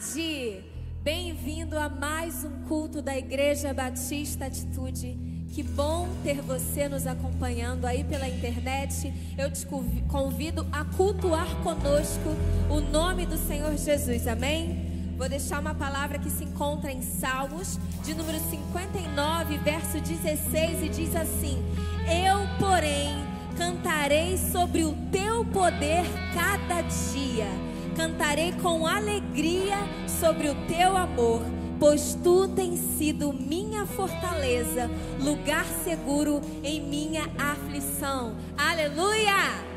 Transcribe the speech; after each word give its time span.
tarde! 0.00 0.64
Bem-vindo 1.02 1.78
a 1.78 1.88
mais 1.88 2.42
um 2.44 2.62
culto 2.66 3.02
da 3.02 3.16
Igreja 3.16 3.72
Batista 3.74 4.46
Atitude. 4.46 5.18
Que 5.52 5.62
bom 5.62 6.08
ter 6.22 6.40
você 6.40 6.88
nos 6.88 7.06
acompanhando 7.06 7.84
aí 7.84 8.02
pela 8.04 8.28
internet. 8.28 9.12
Eu 9.36 9.50
te 9.50 9.66
convido 10.08 10.66
a 10.72 10.84
cultuar 10.84 11.54
conosco 11.62 12.30
o 12.70 12.80
nome 12.80 13.26
do 13.26 13.36
Senhor 13.36 13.76
Jesus. 13.76 14.26
Amém? 14.26 15.14
Vou 15.18 15.28
deixar 15.28 15.60
uma 15.60 15.74
palavra 15.74 16.18
que 16.18 16.30
se 16.30 16.44
encontra 16.44 16.90
em 16.90 17.02
Salmos, 17.02 17.78
de 18.02 18.14
número 18.14 18.38
59, 18.38 19.58
verso 19.58 20.00
16, 20.00 20.82
e 20.82 20.88
diz 20.88 21.14
assim: 21.14 21.62
Eu, 22.06 22.46
porém, 22.58 23.16
cantarei 23.56 24.38
sobre 24.38 24.84
o 24.84 24.94
teu 25.10 25.44
poder 25.44 26.04
cada 26.34 26.80
dia 26.82 27.69
cantarei 27.96 28.52
com 28.62 28.86
alegria 28.86 29.76
sobre 30.06 30.48
o 30.48 30.54
teu 30.66 30.96
amor, 30.96 31.42
pois 31.78 32.16
tu 32.22 32.48
tens 32.48 32.78
sido 32.98 33.32
minha 33.32 33.86
fortaleza, 33.86 34.90
lugar 35.20 35.64
seguro 35.84 36.40
em 36.62 36.80
minha 36.80 37.24
aflição. 37.38 38.34
Aleluia! 38.56 39.69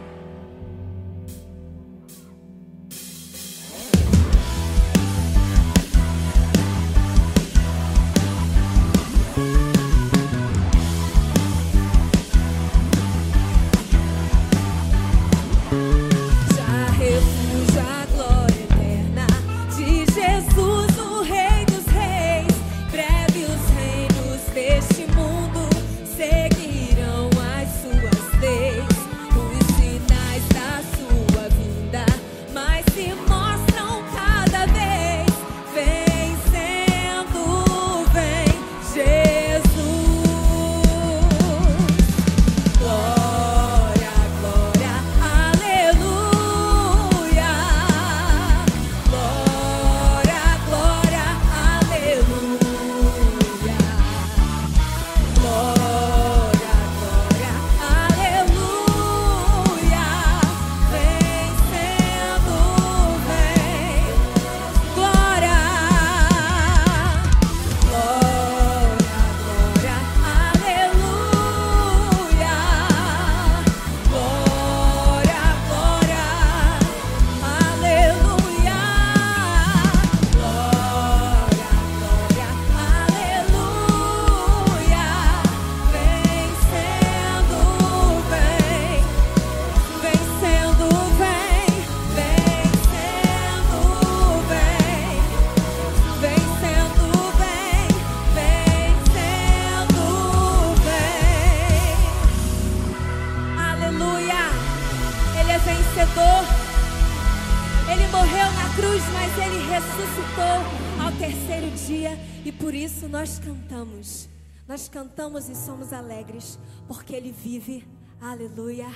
Alegres, 116.43 116.59
porque 116.87 117.15
Ele 117.15 117.31
vive. 117.31 117.86
Aleluia. 118.21 118.87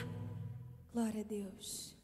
Glória 0.93 1.21
a 1.21 1.23
Deus. 1.23 1.95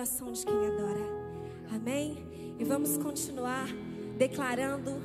Coração 0.00 0.32
de 0.32 0.46
quem 0.46 0.54
adora. 0.66 1.06
Amém? 1.74 2.16
E 2.58 2.64
vamos 2.64 2.96
continuar 2.96 3.66
declarando 4.16 5.02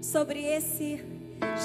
sobre 0.00 0.42
esse 0.42 1.04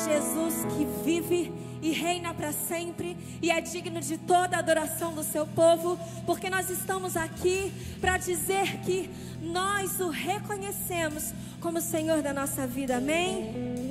Jesus 0.06 0.66
que 0.76 0.86
vive 1.06 1.50
e 1.82 1.92
reina 1.92 2.34
para 2.34 2.52
sempre 2.52 3.16
e 3.42 3.50
é 3.50 3.62
digno 3.62 4.02
de 4.02 4.18
toda 4.18 4.58
a 4.58 4.60
adoração 4.60 5.14
do 5.14 5.24
seu 5.24 5.48
povo, 5.48 5.98
porque 6.26 6.50
nós 6.50 6.70
estamos 6.70 7.16
aqui 7.16 7.72
para 8.02 8.18
dizer 8.18 8.82
que 8.82 9.10
nós 9.42 10.02
o 10.02 10.10
reconhecemos 10.10 11.32
como 11.62 11.80
Senhor 11.80 12.22
da 12.22 12.34
nossa 12.34 12.68
vida. 12.68 12.98
Amém? 12.98 13.87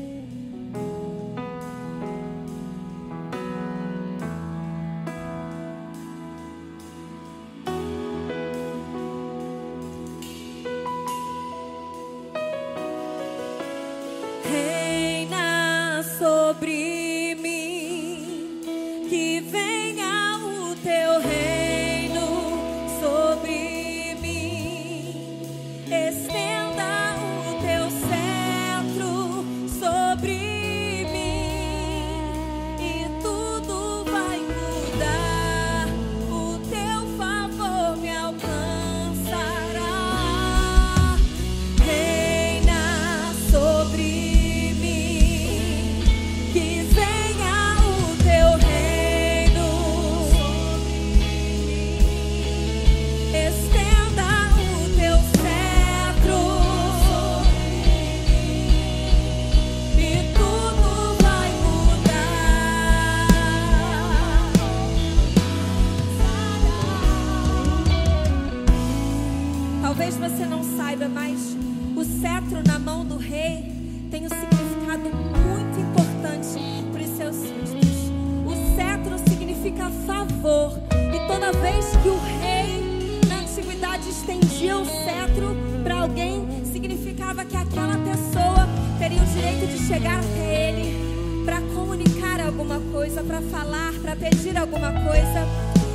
tem 74.17 74.25
um 74.25 74.31
significado 74.31 75.11
muito 75.11 75.79
importante 75.79 76.59
para 76.91 77.03
os 77.03 77.17
seus 77.19 77.37
súditos. 77.37 78.11
O 78.47 78.75
cetro 78.75 79.19
significa 79.29 79.91
favor. 80.07 80.81
E 81.15 81.27
toda 81.27 81.53
vez 81.53 81.85
que 82.03 82.09
o 82.09 82.19
rei 82.41 83.21
na 83.29 83.41
antiguidade 83.41 84.09
estendia 84.09 84.79
o 84.79 84.87
cetro 84.87 85.55
para 85.83 86.01
alguém, 86.01 86.65
significava 86.65 87.45
que 87.45 87.57
aquela 87.59 87.99
pessoa 87.99 88.67
teria 88.99 89.21
o 89.21 89.27
direito 89.27 89.67
de 89.67 89.87
chegar 89.87 90.19
até 90.19 90.71
ele 90.71 91.45
para 91.45 91.61
comunicar 91.75 92.41
alguma 92.41 92.81
coisa, 92.91 93.23
para 93.23 93.43
falar, 93.43 93.93
para 94.01 94.17
pedir 94.17 94.57
alguma 94.57 94.93
coisa. 94.93 95.47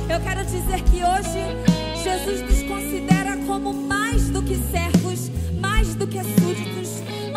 Eu 0.08 0.20
quero 0.20 0.44
dizer 0.44 0.80
que 0.82 1.02
hoje 1.02 1.42
Jesus 2.00 2.40
nos 2.42 2.62
considera 2.68 3.36
como 3.48 3.72
mais 3.72 4.30
do 4.30 4.40
que 4.44 4.54
servos, 4.70 5.28
mais 5.60 5.96
do 5.96 6.06
que 6.06 6.22
súditos 6.22 6.81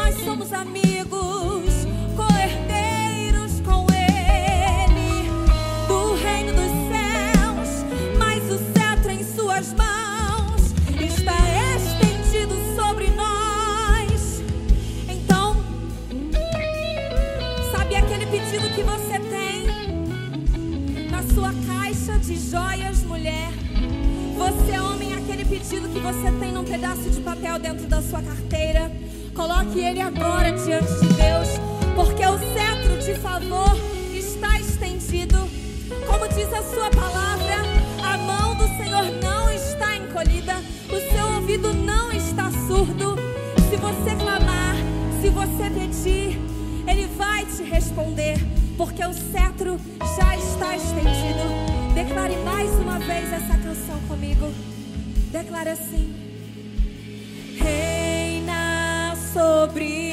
nós 0.05 0.24
somos 0.24 0.53
amigos, 0.53 1.88
coerdeiros 2.15 3.59
com 3.65 3.88
Ele, 3.91 5.27
do 5.88 6.13
reino 6.13 6.53
dos 6.53 6.69
céus, 6.91 7.83
mas 8.19 8.43
o 8.51 8.59
cetro 8.71 9.09
em 9.09 9.24
suas 9.24 9.74
mãos 9.74 10.75
está 11.01 11.35
estendido 11.75 12.53
sobre 12.75 13.07
nós. 13.15 14.43
Então, 15.09 15.55
sabe 17.71 17.95
aquele 17.95 18.27
pedido 18.27 18.69
que 18.75 18.83
você 18.83 19.19
tem 19.19 19.65
na 21.09 21.24
sua 21.33 21.51
caixa 21.65 22.19
de 22.19 22.35
joias, 22.35 23.01
mulher? 23.01 23.51
Você, 24.38 24.77
homem, 24.77 25.15
aquele 25.15 25.45
pedido 25.45 25.89
que 25.89 26.00
você 26.00 26.31
tem 26.39 26.51
num 26.51 26.63
pedaço 26.63 27.09
de 27.09 27.21
papel 27.21 27.57
dentro 27.57 27.88
da 27.88 28.03
sua 28.03 28.21
carteira 28.21 28.54
Coloque 29.35 29.79
ele 29.79 29.99
agora 29.99 30.53
diante 30.53 30.93
de 31.01 31.13
Deus, 31.13 31.49
porque 31.93 32.25
o 32.25 32.39
cetro 32.39 32.97
de 32.99 33.15
favor 33.19 33.75
está 34.13 34.57
estendido. 34.61 35.37
Como 36.07 36.27
diz 36.29 36.51
a 36.53 36.63
sua 36.63 36.89
palavra, 36.89 37.55
a 38.01 38.17
mão 38.17 38.55
do 38.55 38.65
Senhor 38.77 39.03
não 39.21 39.51
está 39.51 39.97
encolhida, 39.97 40.55
o 40.87 41.13
seu 41.13 41.35
ouvido 41.35 41.73
não 41.73 42.13
está 42.13 42.49
surdo. 42.65 43.17
Se 43.69 43.75
você 43.75 44.15
clamar, 44.15 44.75
se 45.21 45.29
você 45.29 45.69
pedir, 45.69 46.39
ele 46.87 47.07
vai 47.17 47.45
te 47.45 47.63
responder, 47.63 48.37
porque 48.77 49.03
o 49.03 49.13
cetro 49.13 49.77
já 50.17 50.37
está 50.37 50.77
estendido. 50.77 51.93
Declare 51.93 52.37
mais 52.37 52.71
uma 52.79 52.99
vez 52.99 53.33
essa 53.33 53.57
canção 53.57 53.99
comigo. 54.07 54.49
Declare 55.29 55.71
assim. 55.71 56.25
sobre 59.35 60.04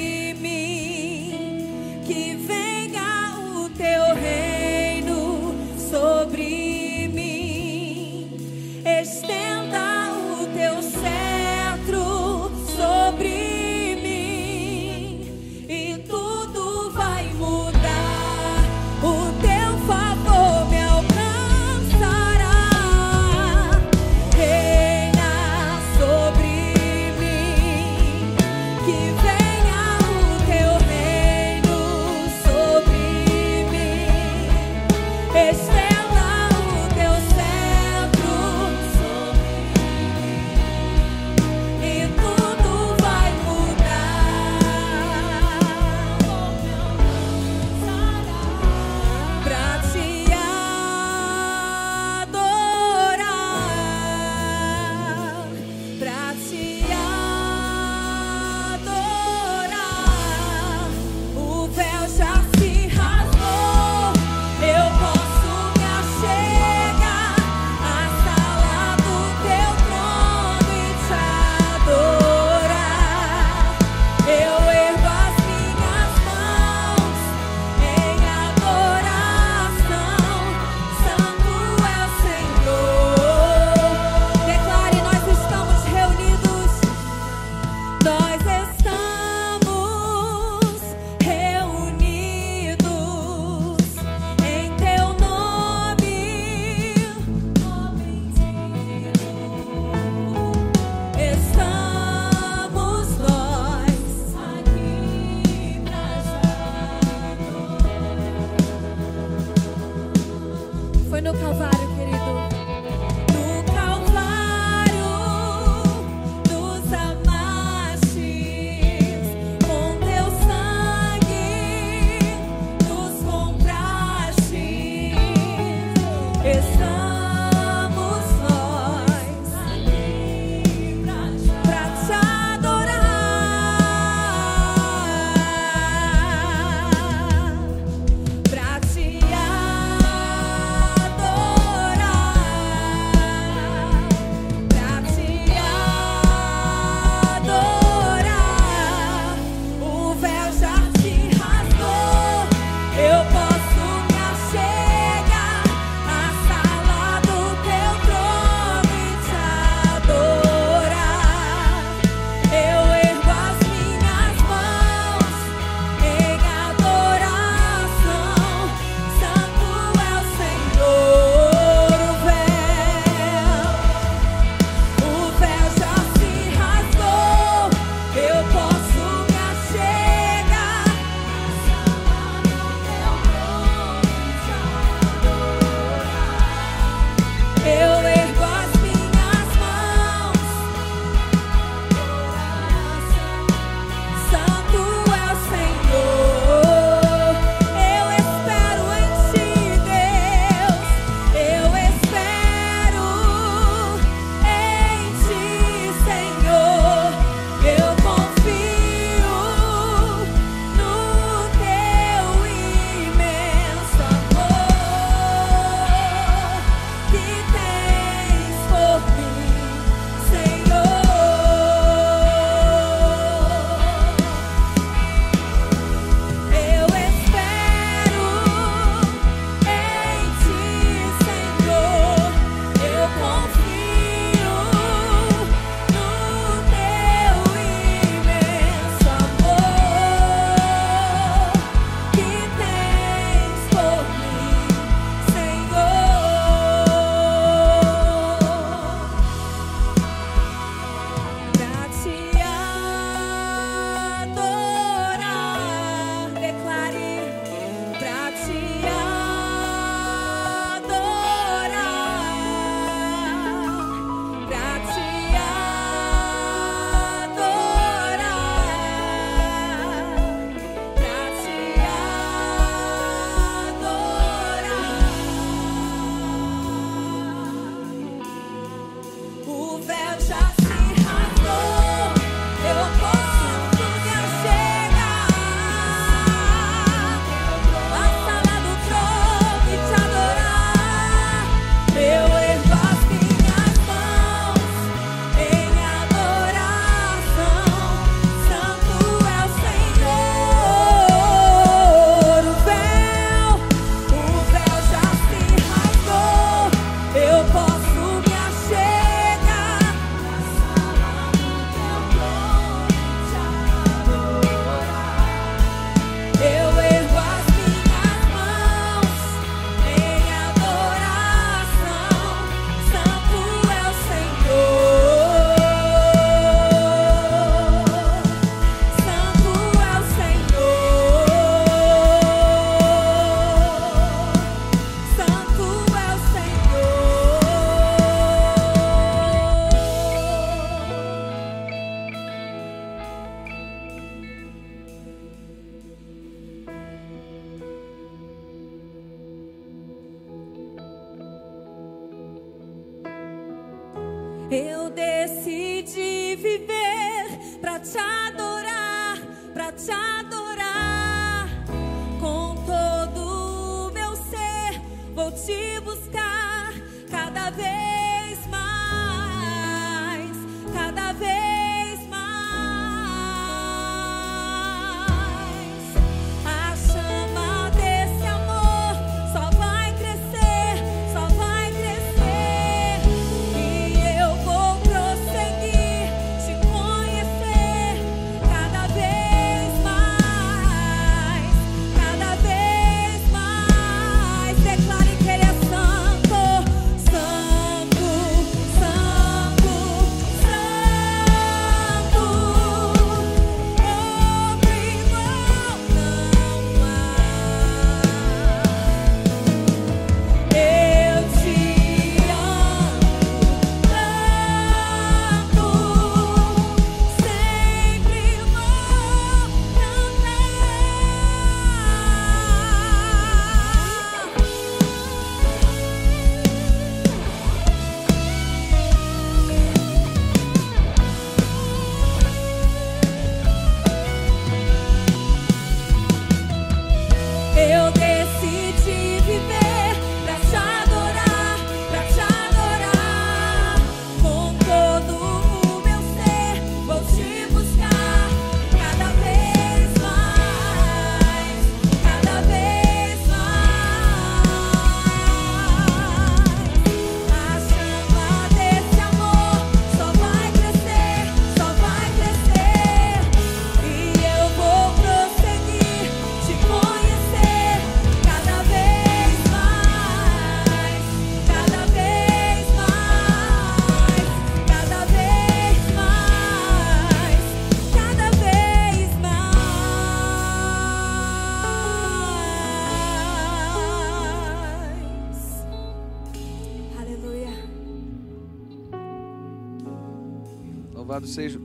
Louvado 491.12 491.29
seja. 491.29 491.61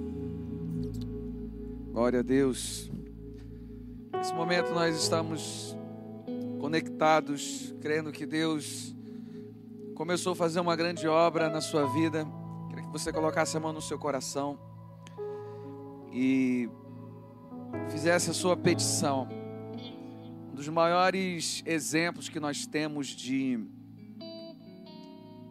Glória 1.94 2.20
a 2.20 2.22
Deus. 2.22 2.92
Nesse 4.12 4.34
momento 4.34 4.74
nós 4.74 4.94
estamos 4.94 5.74
conectados, 6.60 7.74
crendo 7.80 8.12
que 8.12 8.26
Deus 8.26 8.94
começou 9.96 10.34
a 10.34 10.36
fazer 10.36 10.60
uma 10.60 10.76
grande 10.76 11.08
obra 11.08 11.50
na 11.50 11.62
sua 11.62 11.88
vida. 11.94 12.28
Queria 12.68 12.84
que 12.84 12.92
você 12.92 13.14
colocasse 13.14 13.56
a 13.56 13.60
mão 13.62 13.72
no 13.72 13.82
seu 13.82 13.98
coração 13.98 14.60
e 16.12 16.70
fizesse 17.90 18.30
a 18.30 18.34
sua 18.34 18.58
petição. 18.58 19.30
Um 20.52 20.56
dos 20.56 20.68
maiores 20.68 21.64
exemplos 21.66 22.28
que 22.28 22.42
nós 22.42 22.68
temos 22.68 23.08
de, 23.08 23.66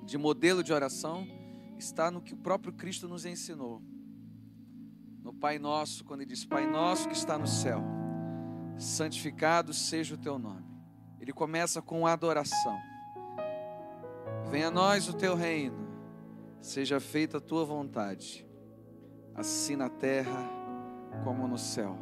de 0.04 0.18
modelo 0.18 0.62
de 0.62 0.70
oração 0.70 1.26
está 1.78 2.10
no 2.10 2.20
que 2.20 2.34
o 2.34 2.36
próprio 2.36 2.72
Cristo 2.72 3.08
nos 3.08 3.24
ensinou. 3.24 3.82
No 5.22 5.32
Pai 5.32 5.58
Nosso, 5.58 6.04
quando 6.04 6.20
ele 6.20 6.30
diz: 6.30 6.44
Pai 6.44 6.66
Nosso 6.66 7.08
que 7.08 7.14
está 7.14 7.38
no 7.38 7.46
céu, 7.46 7.82
santificado 8.78 9.74
seja 9.74 10.14
o 10.14 10.18
teu 10.18 10.38
nome. 10.38 10.66
Ele 11.20 11.32
começa 11.32 11.82
com 11.82 12.06
adoração. 12.06 12.78
Venha 14.50 14.68
a 14.68 14.70
nós 14.70 15.08
o 15.08 15.12
teu 15.12 15.34
reino, 15.34 15.88
seja 16.60 17.00
feita 17.00 17.38
a 17.38 17.40
tua 17.40 17.64
vontade, 17.64 18.46
assim 19.34 19.74
na 19.74 19.88
terra 19.88 20.48
como 21.24 21.48
no 21.48 21.58
céu. 21.58 21.98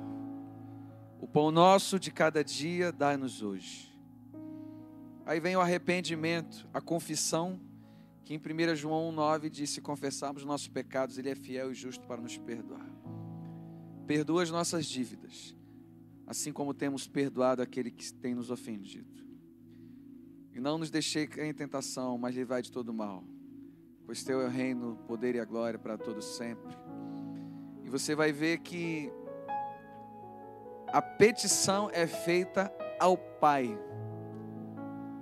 O 1.18 1.26
pão 1.26 1.50
nosso 1.50 1.98
de 1.98 2.10
cada 2.10 2.44
dia 2.44 2.92
dai-nos 2.92 3.40
hoje. 3.40 3.90
Aí 5.24 5.40
vem 5.40 5.56
o 5.56 5.60
arrependimento, 5.60 6.68
a 6.74 6.82
confissão, 6.82 7.58
que 8.24 8.34
em 8.34 8.38
1 8.38 8.74
João 8.74 9.12
1,9 9.12 9.50
diz: 9.50 9.70
Se 9.70 9.80
confessarmos 9.80 10.44
nossos 10.44 10.68
pecados, 10.68 11.18
Ele 11.18 11.30
é 11.30 11.34
fiel 11.34 11.70
e 11.70 11.74
justo 11.74 12.06
para 12.06 12.20
nos 12.20 12.38
perdoar. 12.38 12.90
Perdoa 14.06 14.42
as 14.42 14.50
nossas 14.50 14.86
dívidas, 14.86 15.54
assim 16.26 16.52
como 16.52 16.72
temos 16.72 17.06
perdoado 17.06 17.62
aquele 17.62 17.90
que 17.90 18.12
tem 18.12 18.34
nos 18.34 18.50
ofendido. 18.50 19.22
E 20.52 20.60
não 20.60 20.78
nos 20.78 20.90
deixei 20.90 21.26
cair 21.26 21.48
em 21.48 21.54
tentação, 21.54 22.16
mas 22.16 22.34
livrai 22.34 22.62
de 22.62 22.70
todo 22.70 22.92
mal. 22.94 23.24
Pois 24.06 24.22
teu 24.22 24.40
é 24.40 24.46
o 24.46 24.50
reino, 24.50 24.92
o 24.92 24.96
poder 24.96 25.34
e 25.34 25.40
a 25.40 25.44
glória 25.44 25.78
para 25.78 25.98
todos 25.98 26.24
sempre. 26.36 26.76
E 27.82 27.90
você 27.90 28.14
vai 28.14 28.32
ver 28.32 28.58
que 28.58 29.10
a 30.88 31.02
petição 31.02 31.90
é 31.92 32.06
feita 32.06 32.72
ao 33.00 33.16
Pai. 33.16 33.76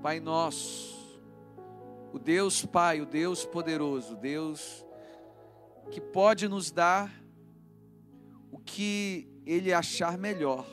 Pai 0.03 0.21
nosso, 0.21 1.02
o 2.13 2.19
Deus 2.19 2.65
Pai, 2.65 3.01
o 3.01 3.07
Deus 3.07 3.45
poderoso, 3.45 4.13
o 4.13 4.17
Deus 4.17 4.85
que 5.91 6.01
pode 6.01 6.49
nos 6.49 6.71
dar 6.71 7.13
o 8.51 8.59
que 8.59 9.29
Ele 9.47 9.73
achar 9.73 10.17
melhor. 10.17 10.67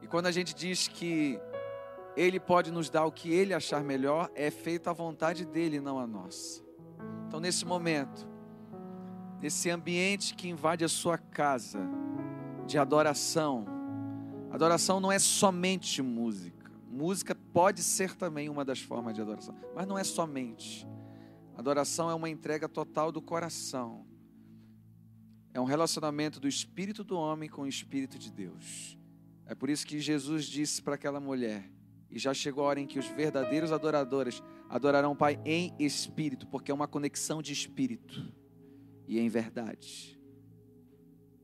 E 0.00 0.06
quando 0.06 0.26
a 0.26 0.32
gente 0.32 0.54
diz 0.54 0.88
que 0.88 1.40
Ele 2.16 2.38
pode 2.38 2.70
nos 2.70 2.90
dar 2.90 3.04
o 3.04 3.12
que 3.12 3.32
Ele 3.32 3.54
achar 3.54 3.82
melhor, 3.82 4.30
é 4.34 4.50
feita 4.50 4.90
a 4.90 4.92
vontade 4.92 5.44
dEle, 5.44 5.80
não 5.80 5.98
a 5.98 6.06
nossa. 6.06 6.62
Então, 7.26 7.40
nesse 7.40 7.64
momento, 7.64 8.28
nesse 9.40 9.70
ambiente 9.70 10.34
que 10.34 10.48
invade 10.48 10.84
a 10.84 10.88
sua 10.88 11.16
casa, 11.16 11.80
de 12.66 12.78
adoração, 12.78 13.66
adoração 14.50 15.00
não 15.00 15.10
é 15.10 15.18
somente 15.18 16.00
música. 16.02 16.61
Música 16.92 17.34
pode 17.34 17.82
ser 17.82 18.14
também 18.14 18.50
uma 18.50 18.66
das 18.66 18.78
formas 18.78 19.14
de 19.14 19.22
adoração, 19.22 19.56
mas 19.74 19.86
não 19.86 19.96
é 19.96 20.04
somente. 20.04 20.86
Adoração 21.56 22.10
é 22.10 22.14
uma 22.14 22.28
entrega 22.28 22.68
total 22.68 23.10
do 23.10 23.22
coração. 23.22 24.06
É 25.54 25.60
um 25.60 25.64
relacionamento 25.64 26.38
do 26.38 26.46
espírito 26.46 27.02
do 27.02 27.16
homem 27.16 27.48
com 27.48 27.62
o 27.62 27.66
espírito 27.66 28.18
de 28.18 28.30
Deus. 28.30 28.98
É 29.46 29.54
por 29.54 29.70
isso 29.70 29.86
que 29.86 29.98
Jesus 29.98 30.44
disse 30.44 30.82
para 30.82 30.96
aquela 30.96 31.18
mulher: 31.18 31.66
E 32.10 32.18
já 32.18 32.34
chegou 32.34 32.64
a 32.64 32.68
hora 32.68 32.80
em 32.80 32.86
que 32.86 32.98
os 32.98 33.06
verdadeiros 33.06 33.72
adoradores 33.72 34.42
adorarão 34.68 35.12
o 35.12 35.16
Pai 35.16 35.40
em 35.46 35.74
espírito, 35.78 36.46
porque 36.46 36.70
é 36.70 36.74
uma 36.74 36.88
conexão 36.88 37.40
de 37.40 37.54
espírito 37.54 38.34
e 39.08 39.18
em 39.18 39.30
verdade. 39.30 40.20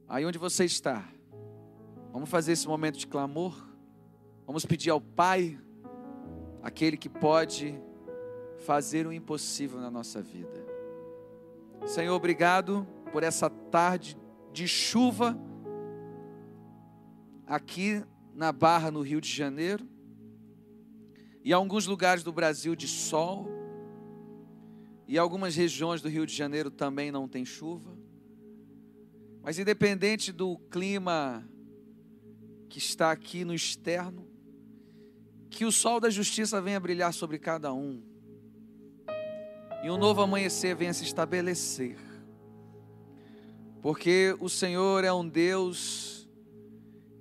Aí 0.06 0.26
onde 0.26 0.36
você 0.36 0.66
está, 0.66 1.06
vamos 2.12 2.28
fazer 2.28 2.52
esse 2.52 2.68
momento 2.68 2.98
de 2.98 3.06
clamor. 3.06 3.67
Vamos 4.48 4.64
pedir 4.64 4.88
ao 4.88 4.98
Pai, 4.98 5.60
aquele 6.62 6.96
que 6.96 7.10
pode 7.10 7.78
fazer 8.60 9.06
o 9.06 9.12
impossível 9.12 9.78
na 9.78 9.90
nossa 9.90 10.22
vida. 10.22 10.64
Senhor, 11.84 12.14
obrigado 12.14 12.88
por 13.12 13.22
essa 13.22 13.50
tarde 13.50 14.16
de 14.50 14.66
chuva 14.66 15.38
aqui 17.46 18.02
na 18.34 18.50
Barra, 18.50 18.90
no 18.90 19.02
Rio 19.02 19.20
de 19.20 19.28
Janeiro, 19.28 19.86
e 21.44 21.52
alguns 21.52 21.86
lugares 21.86 22.24
do 22.24 22.32
Brasil 22.32 22.74
de 22.74 22.88
sol. 22.88 23.46
E 25.06 25.18
algumas 25.18 25.56
regiões 25.56 26.00
do 26.00 26.08
Rio 26.08 26.24
de 26.24 26.34
Janeiro 26.34 26.70
também 26.70 27.12
não 27.12 27.28
tem 27.28 27.44
chuva. 27.44 27.94
Mas 29.42 29.58
independente 29.58 30.32
do 30.32 30.56
clima 30.70 31.46
que 32.70 32.78
está 32.78 33.12
aqui 33.12 33.44
no 33.44 33.52
externo, 33.52 34.27
que 35.50 35.64
o 35.64 35.72
sol 35.72 36.00
da 36.00 36.10
justiça 36.10 36.60
venha 36.60 36.78
brilhar 36.78 37.12
sobre 37.12 37.38
cada 37.38 37.72
um. 37.72 38.02
E 39.82 39.90
um 39.90 39.96
novo 39.96 40.22
amanhecer 40.22 40.74
venha 40.74 40.92
se 40.92 41.04
estabelecer. 41.04 41.96
Porque 43.80 44.36
o 44.40 44.48
Senhor 44.48 45.04
é 45.04 45.12
um 45.12 45.26
Deus 45.26 46.28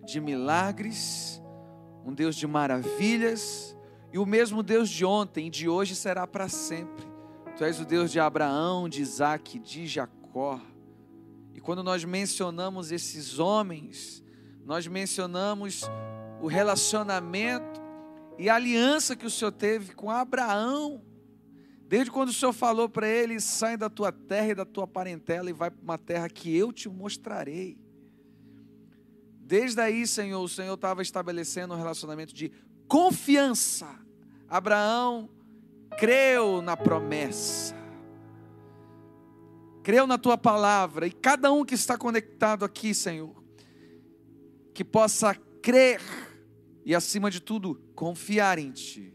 de 0.06 0.20
milagres, 0.20 1.42
um 2.04 2.14
Deus 2.14 2.36
de 2.36 2.48
maravilhas, 2.48 3.76
e 4.12 4.18
o 4.18 4.26
mesmo 4.26 4.64
Deus 4.64 4.90
de 4.90 5.06
ontem 5.06 5.52
de 5.52 5.70
hoje 5.70 5.96
será 5.96 6.26
para 6.26 6.50
sempre. 6.50 7.06
Tu 7.58 7.64
és 7.64 7.80
o 7.80 7.86
Deus 7.86 8.12
de 8.12 8.20
Abraão, 8.20 8.88
de 8.88 9.02
Isaac, 9.02 9.60
de 9.60 9.86
Jacó. 9.86 10.60
E 11.54 11.60
quando 11.60 11.84
nós 11.84 12.04
mencionamos 12.04 12.92
esses 12.92 13.40
homens, 13.40 14.24
nós 14.66 14.88
mencionamos 14.88 15.84
o 16.42 16.48
relacionamento 16.48 17.87
e 18.38 18.50
a 18.50 18.56
aliança 18.56 19.16
que 19.16 19.26
o 19.26 19.30
Senhor 19.30 19.52
teve 19.52 19.94
com 19.94 20.10
Abraão. 20.10 21.02
Desde 21.88 22.12
quando 22.12 22.30
o 22.30 22.34
Senhor 22.34 22.54
falou 22.54 22.88
para 22.88 23.08
ele: 23.08 23.40
sai 23.40 23.78
da 23.78 23.90
tua 23.90 24.12
terra 24.12 24.50
e 24.50 24.56
da 24.56 24.66
tua 24.66 24.86
parentela 24.86 25.50
e 25.50 25.54
vai 25.54 25.72
para 25.72 25.82
uma 25.82 25.98
terra 25.98 26.30
que 26.30 26.56
eu 26.56 26.72
te 26.72 26.88
mostrarei. 26.88 27.78
Desde 29.40 29.80
aí, 29.80 30.06
Senhor, 30.06 30.42
o 30.42 30.50
Senhor 30.50 30.74
estava 30.74 31.02
estabelecendo 31.02 31.74
um 31.74 31.78
relacionamento 31.78 32.34
de 32.34 32.52
confiança. 32.88 33.88
Abraão 34.50 35.30
creu 35.98 36.62
na 36.62 36.76
promessa, 36.76 37.74
creu 39.84 40.06
na 40.06 40.18
tua 40.18 40.38
palavra, 40.38 41.08
e 41.08 41.12
cada 41.12 41.52
um 41.52 41.64
que 41.64 41.76
está 41.76 41.98
conectado 41.98 42.66
aqui, 42.66 42.94
Senhor, 42.94 43.42
que 44.74 44.84
possa 44.84 45.34
crer 45.62 46.02
e, 46.88 46.96
acima 46.96 47.30
de 47.30 47.42
tudo, 47.42 47.76
confiar 47.94 48.58
em 48.58 48.72
Ti, 48.72 49.14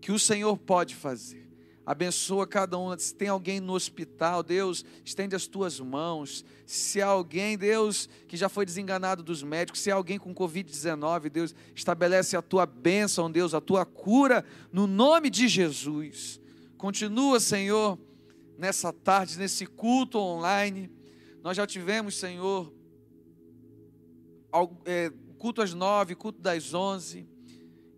que 0.00 0.10
o 0.10 0.18
Senhor 0.18 0.58
pode 0.58 0.96
fazer. 0.96 1.48
Abençoa 1.86 2.48
cada 2.48 2.76
um. 2.76 2.98
Se 2.98 3.14
tem 3.14 3.28
alguém 3.28 3.60
no 3.60 3.74
hospital, 3.74 4.42
Deus, 4.42 4.84
estende 5.04 5.36
as 5.36 5.46
tuas 5.46 5.78
mãos. 5.78 6.44
Se 6.66 7.00
há 7.00 7.06
alguém, 7.06 7.56
Deus, 7.56 8.08
que 8.26 8.36
já 8.36 8.48
foi 8.48 8.66
desenganado 8.66 9.22
dos 9.22 9.40
médicos, 9.40 9.80
se 9.80 9.88
há 9.88 9.94
alguém 9.94 10.18
com 10.18 10.34
Covid-19, 10.34 11.28
Deus, 11.28 11.54
estabelece 11.76 12.36
a 12.36 12.42
tua 12.42 12.66
bênção, 12.66 13.30
Deus, 13.30 13.54
a 13.54 13.60
tua 13.60 13.86
cura, 13.86 14.44
no 14.72 14.88
nome 14.88 15.30
de 15.30 15.46
Jesus. 15.46 16.40
Continua, 16.76 17.38
Senhor, 17.38 18.00
nessa 18.58 18.92
tarde, 18.92 19.38
nesse 19.38 19.64
culto 19.64 20.18
online. 20.18 20.90
Nós 21.40 21.56
já 21.56 21.68
tivemos, 21.68 22.16
Senhor, 22.16 22.74
é, 24.84 25.12
culto 25.42 25.60
às 25.60 25.74
nove, 25.74 26.14
culto 26.14 26.40
das 26.40 26.72
onze. 26.72 27.26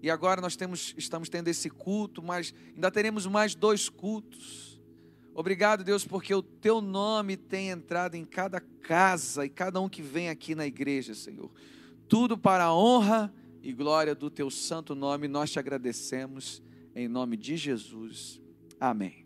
E 0.01 0.11
agora 0.11 0.41
nós 0.41 0.57
temos, 0.57 0.95
estamos 0.97 1.29
tendo 1.29 1.49
esse 1.49 1.69
culto, 1.69 2.23
mas 2.23 2.55
ainda 2.75 2.91
teremos 2.91 3.27
mais 3.27 3.55
dois 3.55 3.91
cultos. 3.91 4.81
Obrigado, 5.35 5.85
Deus, 5.85 6.07
porque 6.07 6.35
o 6.35 6.43
teu 6.43 6.81
nome 6.81 7.37
tem 7.37 7.69
entrado 7.69 8.15
em 8.15 8.25
cada 8.25 8.61
casa 8.61 9.45
e 9.45 9.51
cada 9.51 9.79
um 9.79 9.91
que 9.91 10.01
vem 10.01 10.31
aqui 10.31 10.55
na 10.55 10.67
igreja, 10.67 11.15
Senhor. 11.15 11.51
Tudo 12.09 12.39
para 12.39 12.65
a 12.65 12.75
honra 12.75 13.31
e 13.63 13.75
glória 13.75 14.15
do 14.15 14.31
teu 14.31 14.51
santo 14.51 14.95
nome, 14.95 15.29
nós 15.29 15.51
te 15.51 15.59
agradecemos 15.59 16.63
em 16.95 17.07
nome 17.09 17.37
de 17.37 17.59
Jesus. 17.59 18.41
Amém. 18.81 19.24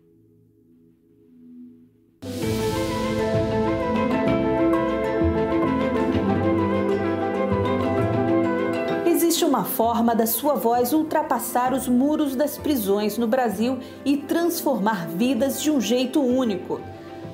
Uma 9.49 9.63
forma 9.63 10.13
da 10.13 10.27
sua 10.27 10.53
voz 10.53 10.93
ultrapassar 10.93 11.73
os 11.73 11.87
muros 11.87 12.35
das 12.35 12.55
prisões 12.55 13.17
no 13.17 13.25
Brasil 13.25 13.79
e 14.05 14.15
transformar 14.15 15.07
vidas 15.07 15.59
de 15.59 15.71
um 15.71 15.81
jeito 15.81 16.21
único. 16.21 16.79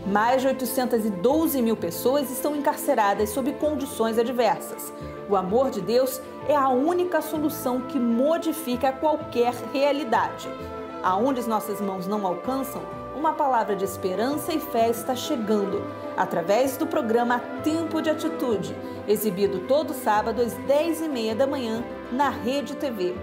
Mais 0.08 0.42
de 0.42 0.48
812 0.48 1.62
mil 1.62 1.76
pessoas 1.76 2.32
estão 2.32 2.56
encarceradas 2.56 3.32
sob 3.32 3.52
condições 3.56 4.18
adversas. 4.18 4.94
O 5.30 5.36
amor 5.36 5.70
de 5.70 5.82
Deus 5.82 6.22
é 6.48 6.56
a 6.56 6.70
única 6.70 7.22
solução 7.22 7.82
que 7.82 8.00
modifica 8.00 8.94
qualquer 8.94 9.54
realidade. 9.74 10.48
Aonde 11.04 11.42
as 11.42 11.48
nossas 11.48 11.82
mãos 11.82 12.08
não 12.08 12.26
alcançam, 12.26 12.82
uma 13.26 13.34
palavra 13.34 13.76
de 13.76 13.84
esperança 13.84 14.54
e 14.54 14.60
fé 14.60 14.88
está 14.88 15.16
chegando, 15.16 15.84
através 16.16 16.78
do 16.78 16.86
programa 16.86 17.40
Tempo 17.64 18.00
de 18.00 18.08
Atitude, 18.08 18.78
exibido 19.08 19.62
todo 19.62 19.96
sábado 19.96 20.44
às 20.44 20.54
10h30 20.54 21.34
da 21.34 21.48
manhã 21.48 21.84
na 22.12 22.30
Rede 22.30 22.76
TV. 22.76 23.16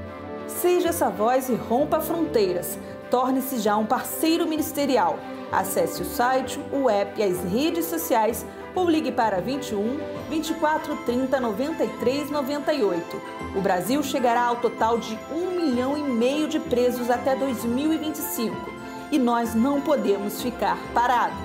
Seja 0.49 0.89
essa 0.89 1.09
voz 1.09 1.49
e 1.49 1.55
rompa 1.55 2.01
fronteiras. 2.01 2.77
Torne-se 3.13 3.61
já 3.61 3.77
um 3.77 3.87
parceiro 3.87 4.45
ministerial. 4.45 5.21
Acesse 5.53 6.03
o 6.03 6.05
site, 6.05 6.59
o 6.73 6.91
app 6.91 7.21
e 7.21 7.23
as 7.23 7.45
redes 7.45 7.85
sociais 7.85 8.45
ou 8.75 8.91
ligue 8.91 9.13
para 9.13 9.41
21 9.41 10.01
24 10.29 10.97
30 11.05 11.39
93 11.39 12.29
98. 12.29 13.23
O 13.55 13.61
Brasil 13.61 14.03
chegará 14.03 14.47
ao 14.47 14.57
total 14.57 14.99
de 14.99 15.17
1 15.31 15.51
milhão 15.53 15.97
e 15.97 16.03
meio 16.03 16.49
de 16.49 16.59
presos 16.59 17.09
até 17.09 17.37
2025 17.37 18.82
e 19.13 19.19
nós 19.19 19.55
não 19.55 19.79
podemos 19.83 20.41
ficar 20.41 20.79
parados. 20.95 21.37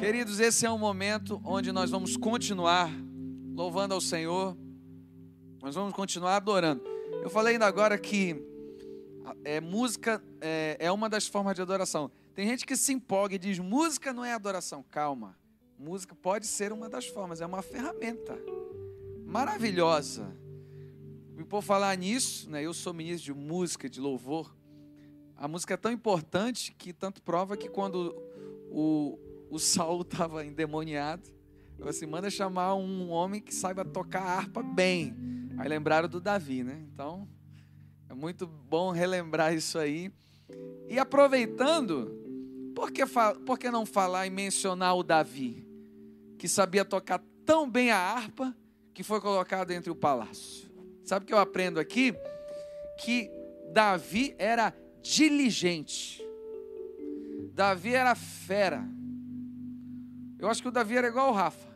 Queridos, 0.00 0.40
esse 0.40 0.66
é 0.66 0.70
um 0.70 0.76
momento 0.76 1.40
onde 1.44 1.70
nós 1.70 1.88
vamos 1.88 2.16
continuar 2.16 2.90
louvando 3.54 3.94
ao 3.94 4.00
Senhor, 4.00 4.56
nós 5.62 5.76
vamos 5.76 5.94
continuar 5.94 6.36
adorando. 6.36 6.82
Eu 7.22 7.30
falei 7.30 7.54
ainda 7.54 7.66
agora 7.66 7.96
que 7.96 8.44
é, 9.44 9.60
música 9.60 10.22
é, 10.40 10.76
é 10.80 10.90
uma 10.92 11.08
das 11.08 11.28
formas 11.28 11.54
de 11.54 11.62
adoração. 11.62 12.10
Tem 12.36 12.46
gente 12.46 12.66
que 12.66 12.76
se 12.76 12.92
empolga 12.92 13.34
e 13.34 13.38
diz: 13.38 13.58
música 13.58 14.12
não 14.12 14.22
é 14.22 14.34
adoração. 14.34 14.84
Calma. 14.90 15.34
Música 15.78 16.14
pode 16.14 16.46
ser 16.46 16.70
uma 16.70 16.86
das 16.86 17.06
formas, 17.06 17.40
é 17.40 17.46
uma 17.46 17.62
ferramenta 17.62 18.38
maravilhosa. 19.24 20.36
E 21.38 21.44
por 21.44 21.62
falar 21.62 21.96
nisso, 21.96 22.50
né, 22.50 22.62
eu 22.62 22.74
sou 22.74 22.92
ministro 22.92 23.32
de 23.32 23.40
música, 23.40 23.88
de 23.88 24.00
louvor. 24.00 24.54
A 25.34 25.48
música 25.48 25.74
é 25.74 25.76
tão 25.78 25.90
importante 25.90 26.72
que 26.72 26.92
tanto 26.92 27.22
prova 27.22 27.56
que 27.56 27.70
quando 27.70 28.14
o, 28.70 29.18
o 29.50 29.58
Saulo 29.58 30.02
estava 30.02 30.44
endemoniado, 30.46 31.30
eu 31.78 31.88
assim, 31.88 32.04
manda 32.04 32.28
chamar 32.28 32.74
um 32.74 33.08
homem 33.08 33.40
que 33.40 33.54
saiba 33.54 33.82
tocar 33.82 34.22
harpa 34.22 34.62
bem. 34.62 35.14
Aí 35.56 35.68
lembraram 35.68 36.08
do 36.08 36.20
Davi, 36.20 36.62
né? 36.62 36.84
Então, 36.92 37.26
é 38.10 38.14
muito 38.14 38.46
bom 38.46 38.90
relembrar 38.90 39.54
isso 39.54 39.78
aí. 39.78 40.12
E 40.88 40.98
aproveitando, 40.98 42.25
por 42.76 42.92
que, 42.92 43.02
por 43.46 43.58
que 43.58 43.70
não 43.70 43.86
falar 43.86 44.26
e 44.26 44.30
mencionar 44.30 44.94
o 44.94 45.02
Davi, 45.02 45.66
que 46.38 46.46
sabia 46.46 46.84
tocar 46.84 47.24
tão 47.42 47.68
bem 47.68 47.90
a 47.90 47.96
harpa 47.96 48.54
que 48.92 49.02
foi 49.02 49.18
colocado 49.18 49.70
entre 49.70 49.90
o 49.90 49.96
palácio? 49.96 50.70
Sabe 51.02 51.24
o 51.24 51.26
que 51.26 51.32
eu 51.32 51.38
aprendo 51.38 51.80
aqui? 51.80 52.14
Que 52.98 53.30
Davi 53.72 54.34
era 54.38 54.76
diligente. 55.00 56.22
Davi 57.54 57.94
era 57.94 58.14
fera. 58.14 58.86
Eu 60.38 60.46
acho 60.50 60.60
que 60.60 60.68
o 60.68 60.72
Davi 60.72 60.98
era 60.98 61.08
igual 61.08 61.30
o 61.30 61.34
Rafa. 61.34 61.74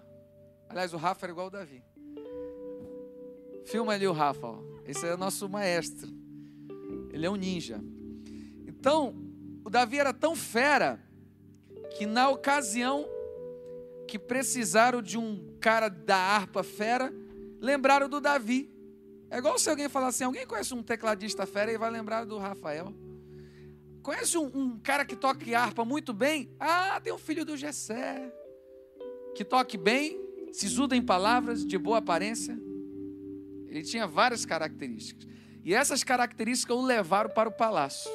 Aliás, 0.69 0.93
o 0.93 0.99
Rafa 0.99 1.25
era 1.25 1.33
igual 1.33 1.47
o 1.47 1.51
Davi. 1.51 1.83
Filma 3.65 3.95
ali 3.95 4.07
o 4.07 4.13
Rafa, 4.13 4.47
ó. 4.47 4.63
esse 4.85 5.07
é 5.07 5.15
o 5.15 5.19
nosso 5.19 5.49
maestro. 5.49 6.13
Ele 7.11 7.25
é 7.25 7.31
um 7.31 7.37
ninja. 7.37 7.83
Então, 8.67 9.30
o 9.64 9.70
Davi 9.70 9.99
era 9.99 10.12
tão 10.12 10.35
fera 10.35 11.01
que 11.96 12.07
na 12.07 12.29
ocasião 12.29 13.07
que 14.07 14.18
precisaram 14.18 15.03
de 15.03 15.18
um 15.18 15.57
cara 15.61 15.88
da 15.88 16.16
harpa 16.16 16.62
fera, 16.62 17.12
lembraram 17.61 18.09
do 18.09 18.20
Davi. 18.20 18.70
É 19.31 19.38
igual 19.38 19.59
se 19.59 19.70
alguém 19.70 19.88
falar 19.88 20.09
assim: 20.09 20.25
alguém 20.25 20.46
conhece 20.46 20.75
um 20.75 20.83
tecladista 20.83 21.46
fera 21.46 21.73
e 21.73 21.79
vai 21.79 21.90
lembrar 21.90 22.25
do 22.25 22.38
Rafael. 22.38 22.92
Conhece 24.03 24.38
um, 24.38 24.51
um 24.55 24.79
cara 24.79 25.05
que 25.05 25.14
toca 25.14 25.44
harpa 25.57 25.85
muito 25.85 26.12
bem? 26.12 26.51
Ah, 26.59 27.01
tem 27.01 27.12
um 27.12 27.18
filho 27.18 27.44
do 27.44 27.57
Gessé. 27.57 28.33
Que 29.35 29.44
toque 29.44 29.77
bem, 29.77 30.18
sisuda 30.53 30.96
em 30.96 31.03
palavras, 31.03 31.64
de 31.64 31.79
boa 31.79 31.99
aparência. 31.99 32.59
Ele 33.68 33.83
tinha 33.83 34.07
várias 34.07 34.44
características. 34.44 35.29
E 35.62 35.75
essas 35.75 36.03
características 36.03 36.77
o 36.77 36.83
levaram 36.83 37.31
para 37.31 37.49
o 37.49 37.53
palácio 37.53 38.11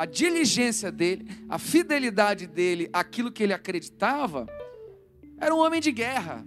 a 0.00 0.06
diligência 0.06 0.90
dele, 0.90 1.28
a 1.46 1.58
fidelidade 1.58 2.46
dele, 2.46 2.88
aquilo 2.90 3.30
que 3.30 3.42
ele 3.42 3.52
acreditava, 3.52 4.46
Era 5.36 5.54
um 5.54 5.58
homem 5.58 5.78
de 5.78 5.92
guerra. 5.92 6.42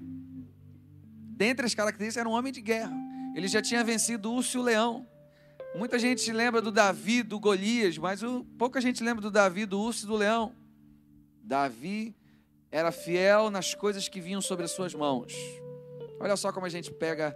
Dentre 1.37 1.63
as 1.63 1.75
características, 1.75 2.17
era 2.17 2.27
um 2.27 2.31
homem 2.31 2.51
de 2.51 2.61
guerra. 2.61 2.95
Ele 3.35 3.47
já 3.47 3.61
tinha 3.61 3.83
vencido 3.83 4.31
o 4.31 4.35
urso 4.37 4.57
e 4.57 4.59
o 4.59 4.63
leão. 4.63 5.07
Muita 5.75 5.99
gente 5.99 6.31
lembra 6.31 6.63
do 6.63 6.71
Davi, 6.71 7.21
do 7.21 7.39
Golias, 7.39 7.95
mas 7.99 8.23
o, 8.23 8.43
pouca 8.57 8.81
gente 8.81 9.03
lembra 9.03 9.21
do 9.21 9.29
Davi, 9.29 9.67
do 9.67 9.79
urso 9.79 10.05
e 10.05 10.07
do 10.07 10.15
leão. 10.15 10.55
Davi 11.43 12.15
era 12.71 12.91
fiel 12.91 13.51
nas 13.51 13.75
coisas 13.75 14.09
que 14.09 14.19
vinham 14.19 14.41
sobre 14.41 14.65
as 14.65 14.71
suas 14.71 14.95
mãos. 14.95 15.31
Olha 16.19 16.35
só 16.35 16.51
como 16.51 16.65
a 16.65 16.69
gente 16.69 16.91
pega 16.91 17.35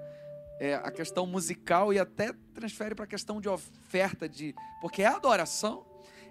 é, 0.59 0.73
a 0.73 0.89
questão 0.89 1.27
musical 1.27 1.93
e 1.93 1.99
até 1.99 2.33
transfere 2.55 2.95
para 2.95 3.05
a 3.05 3.07
questão 3.07 3.39
de 3.39 3.47
oferta, 3.47 4.27
de 4.27 4.55
porque 4.81 5.03
é 5.03 5.07
adoração. 5.07 5.86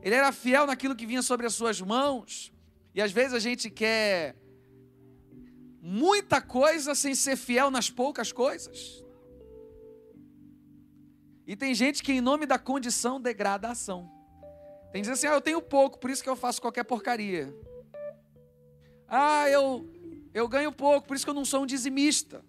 Ele 0.06 0.14
era 0.14 0.30
fiel 0.30 0.68
naquilo 0.68 0.94
que 0.94 1.04
vinha 1.04 1.20
sobre 1.20 1.46
as 1.46 1.54
suas 1.54 1.80
mãos. 1.80 2.52
E 2.94 3.02
às 3.02 3.10
vezes 3.10 3.32
a 3.32 3.40
gente 3.40 3.68
quer 3.68 4.36
muita 5.82 6.40
coisa 6.40 6.94
sem 6.94 7.12
ser 7.12 7.34
fiel 7.34 7.72
nas 7.72 7.90
poucas 7.90 8.30
coisas. 8.30 9.04
E 11.44 11.56
tem 11.56 11.74
gente 11.74 12.04
que, 12.04 12.12
em 12.12 12.20
nome 12.20 12.46
da 12.46 12.56
condição, 12.56 13.20
degrada 13.20 13.66
a 13.66 13.72
ação. 13.72 14.08
Tem 14.92 15.02
que 15.02 15.08
dizer 15.08 15.14
assim: 15.14 15.26
ah, 15.26 15.34
eu 15.34 15.40
tenho 15.40 15.60
pouco, 15.60 15.98
por 15.98 16.08
isso 16.08 16.22
que 16.22 16.30
eu 16.30 16.36
faço 16.36 16.62
qualquer 16.62 16.84
porcaria. 16.84 17.52
Ah, 19.08 19.50
eu, 19.50 19.92
eu 20.32 20.46
ganho 20.46 20.70
pouco, 20.70 21.08
por 21.08 21.16
isso 21.16 21.26
que 21.26 21.30
eu 21.30 21.34
não 21.34 21.44
sou 21.44 21.64
um 21.64 21.66
dizimista. 21.66 22.44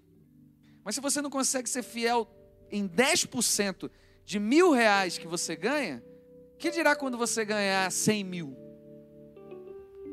Mas 0.83 0.93
se 0.93 1.01
você 1.01 1.23
não 1.23 1.31
consegue 1.31 1.67
ser 1.67 1.81
fiel 1.81 2.29
em 2.69 2.87
10% 2.87 3.89
de 4.23 4.39
mil 4.39 4.69
reais 4.73 5.17
que 5.17 5.25
você 5.25 5.55
ganha, 5.55 6.03
que 6.57 6.71
dirá 6.71 6.95
quando 6.95 7.17
você 7.17 7.45
ganhar 7.45 7.91
100 7.91 8.23
mil? 8.23 8.57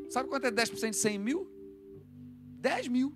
Sabe 0.09 0.29
quanto 0.29 0.45
é 0.45 0.51
10% 0.51 0.91
de 0.91 0.95
100 0.95 1.19
mil? 1.19 1.49
10 2.59 2.87
mil. 2.87 3.15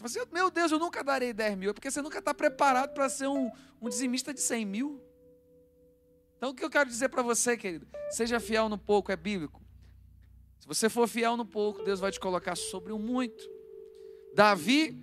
Você, 0.00 0.26
meu 0.32 0.50
Deus, 0.50 0.72
eu 0.72 0.78
nunca 0.78 1.04
darei 1.04 1.32
10 1.32 1.56
mil. 1.56 1.70
É 1.70 1.72
porque 1.72 1.90
você 1.90 2.02
nunca 2.02 2.18
está 2.18 2.34
preparado 2.34 2.92
para 2.92 3.08
ser 3.08 3.28
um, 3.28 3.50
um 3.80 3.88
dizimista 3.88 4.34
de 4.34 4.40
100 4.40 4.64
mil. 4.64 5.00
Então, 6.36 6.50
o 6.50 6.54
que 6.54 6.64
eu 6.64 6.70
quero 6.70 6.88
dizer 6.88 7.08
para 7.08 7.22
você, 7.22 7.56
querido? 7.56 7.86
Seja 8.10 8.40
fiel 8.40 8.68
no 8.68 8.76
pouco, 8.76 9.12
é 9.12 9.16
bíblico. 9.16 9.62
Se 10.58 10.66
você 10.66 10.88
for 10.88 11.08
fiel 11.08 11.36
no 11.36 11.44
pouco, 11.44 11.82
Deus 11.82 12.00
vai 12.00 12.10
te 12.10 12.20
colocar 12.20 12.56
sobre 12.56 12.92
o 12.92 12.98
muito. 12.98 13.48
Davi 14.34 15.00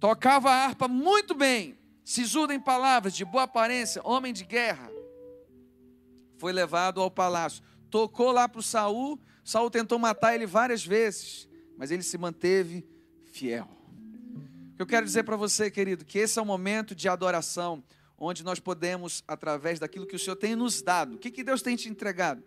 tocava 0.00 0.50
a 0.50 0.64
harpa 0.64 0.88
muito 0.88 1.34
bem, 1.34 1.78
sisudo 2.04 2.52
em 2.52 2.60
palavras, 2.60 3.14
de 3.14 3.24
boa 3.24 3.44
aparência, 3.44 4.02
homem 4.04 4.32
de 4.32 4.44
guerra. 4.44 4.91
Foi 6.42 6.52
levado 6.52 7.00
ao 7.00 7.08
palácio. 7.08 7.62
Tocou 7.88 8.32
lá 8.32 8.48
para 8.48 8.58
o 8.58 8.62
Saul. 8.64 9.16
Saul 9.44 9.70
tentou 9.70 9.96
matar 9.96 10.34
ele 10.34 10.44
várias 10.44 10.84
vezes, 10.84 11.48
mas 11.78 11.92
ele 11.92 12.02
se 12.02 12.18
manteve 12.18 12.84
fiel. 13.26 13.68
Eu 14.76 14.84
quero 14.84 15.06
dizer 15.06 15.22
para 15.22 15.36
você, 15.36 15.70
querido, 15.70 16.04
que 16.04 16.18
esse 16.18 16.40
é 16.40 16.42
o 16.42 16.44
momento 16.44 16.96
de 16.96 17.08
adoração, 17.08 17.80
onde 18.18 18.42
nós 18.42 18.58
podemos, 18.58 19.22
através 19.28 19.78
daquilo 19.78 20.04
que 20.04 20.16
o 20.16 20.18
Senhor 20.18 20.34
tem 20.34 20.56
nos 20.56 20.82
dado, 20.82 21.14
o 21.14 21.18
que, 21.18 21.30
que 21.30 21.44
Deus 21.44 21.62
tem 21.62 21.76
te 21.76 21.88
entregado? 21.88 22.42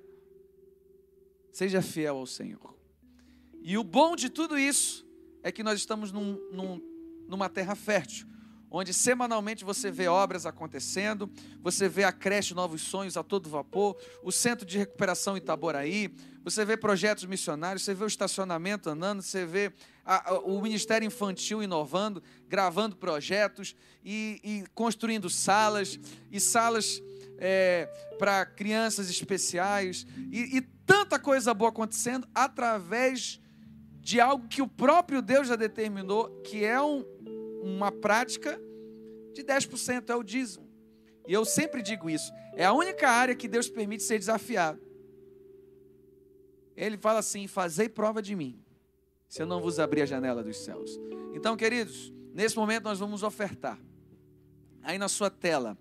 Seja 1.53 1.81
fiel 1.81 2.17
ao 2.17 2.25
Senhor. 2.25 2.75
E 3.62 3.77
o 3.77 3.84
bom 3.84 4.13
de 4.13 4.29
tudo 4.29 4.60
isso 4.60 5.08
é 5.41 5.53
que 5.53 5.63
nós 5.63 5.79
estamos 5.79 6.12
num, 6.12 6.34
num, 6.51 6.81
numa 7.29 7.47
terra 7.47 7.75
fértil, 7.75 8.27
onde 8.77 8.93
semanalmente 8.93 9.63
você 9.63 9.89
vê 9.89 10.09
obras 10.09 10.45
acontecendo, 10.45 11.31
você 11.61 11.88
vê 11.88 12.03
a 12.03 12.11
creche 12.11 12.53
Novos 12.53 12.81
Sonhos 12.81 13.15
a 13.15 13.23
todo 13.23 13.49
vapor, 13.49 13.95
o 14.21 14.33
Centro 14.33 14.65
de 14.65 14.77
Recuperação 14.77 15.38
Itaboraí, 15.38 16.13
você 16.43 16.65
vê 16.65 16.75
projetos 16.75 17.23
missionários, 17.23 17.83
você 17.83 17.93
vê 17.93 18.03
o 18.03 18.07
estacionamento 18.07 18.89
andando, 18.89 19.21
você 19.21 19.45
vê 19.45 19.71
a, 20.03 20.29
a, 20.29 20.39
o 20.39 20.61
Ministério 20.61 21.05
Infantil 21.05 21.63
inovando, 21.63 22.21
gravando 22.49 22.97
projetos 22.97 23.73
e, 24.03 24.41
e 24.43 24.63
construindo 24.73 25.29
salas, 25.29 25.97
e 26.29 26.38
salas 26.41 27.01
é, 27.38 27.89
para 28.19 28.45
crianças 28.45 29.09
especiais, 29.09 30.05
e, 30.29 30.57
e 30.57 30.61
tanta 30.85 31.17
coisa 31.17 31.53
boa 31.53 31.69
acontecendo 31.69 32.27
através 32.35 33.39
de 34.01 34.19
algo 34.19 34.49
que 34.49 34.61
o 34.61 34.67
próprio 34.67 35.21
Deus 35.21 35.47
já 35.47 35.55
determinou, 35.55 36.29
que 36.43 36.63
é 36.65 36.79
um, 36.79 37.03
uma 37.65 37.91
prática 37.91 38.60
de 39.34 39.43
10%, 39.43 40.10
é 40.10 40.15
o 40.15 40.23
dízimo. 40.23 40.69
E 41.28 41.34
eu 41.34 41.43
sempre 41.43 41.82
digo 41.82 42.10
isso, 42.10 42.32
é 42.54 42.65
a 42.65 42.73
única 42.73 43.10
área 43.10 43.36
que 43.36 43.47
Deus 43.47 43.67
permite 43.67 44.04
ser 44.04 44.19
desafiado. 44.19 44.80
Ele 46.78 46.97
fala 46.97 47.19
assim: 47.19 47.47
fazei 47.47 47.89
prova 47.89 48.21
de 48.21 48.36
mim, 48.36 48.60
se 49.28 49.41
eu 49.41 49.47
não 49.47 49.60
vos 49.60 49.80
abrir 49.80 50.04
a 50.04 50.06
janela 50.06 50.43
dos 50.43 50.58
céus. 50.58 50.99
Então, 51.34 51.58
queridos, 51.58 52.13
nesse 52.34 52.56
momento 52.56 52.84
nós 52.84 52.99
vamos 52.99 53.23
ofertar. 53.23 53.80
Aí 54.84 54.99
na 54.99 55.08
sua 55.08 55.32
tela 55.32 55.75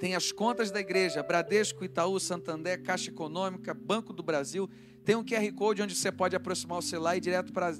tem 0.00 0.14
as 0.14 0.32
contas 0.32 0.70
da 0.70 0.80
igreja, 0.80 1.22
Bradesco, 1.22 1.84
Itaú, 1.84 2.18
Santander, 2.18 2.82
Caixa 2.82 3.10
Econômica, 3.10 3.74
Banco 3.74 4.12
do 4.12 4.22
Brasil. 4.22 4.68
Tem 5.04 5.14
um 5.14 5.24
QR 5.24 5.52
Code 5.52 5.82
onde 5.82 5.94
você 5.94 6.10
pode 6.10 6.34
aproximar 6.34 6.78
o 6.78 6.82
celular 6.82 7.14
e 7.14 7.18
ir 7.18 7.20
direto 7.20 7.52
para 7.52 7.74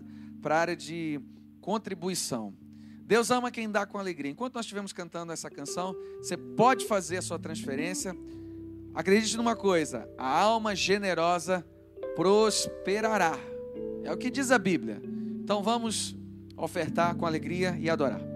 a 0.44 0.54
área 0.54 0.76
de 0.76 1.20
contribuição. 1.60 2.54
Deus 3.06 3.30
ama 3.30 3.52
quem 3.52 3.70
dá 3.70 3.86
com 3.86 3.98
alegria. 3.98 4.32
Enquanto 4.32 4.56
nós 4.56 4.64
estivemos 4.64 4.92
cantando 4.92 5.32
essa 5.32 5.48
canção, 5.48 5.94
você 6.18 6.36
pode 6.36 6.86
fazer 6.86 7.18
a 7.18 7.22
sua 7.22 7.38
transferência. 7.38 8.16
Acredite 8.92 9.36
numa 9.36 9.54
coisa: 9.54 10.08
a 10.18 10.40
alma 10.40 10.74
generosa 10.74 11.64
prosperará. 12.16 13.38
É 14.02 14.12
o 14.12 14.16
que 14.16 14.28
diz 14.28 14.50
a 14.50 14.58
Bíblia. 14.58 15.00
Então 15.40 15.62
vamos 15.62 16.16
ofertar 16.56 17.14
com 17.14 17.24
alegria 17.24 17.76
e 17.78 17.88
adorar. 17.88 18.35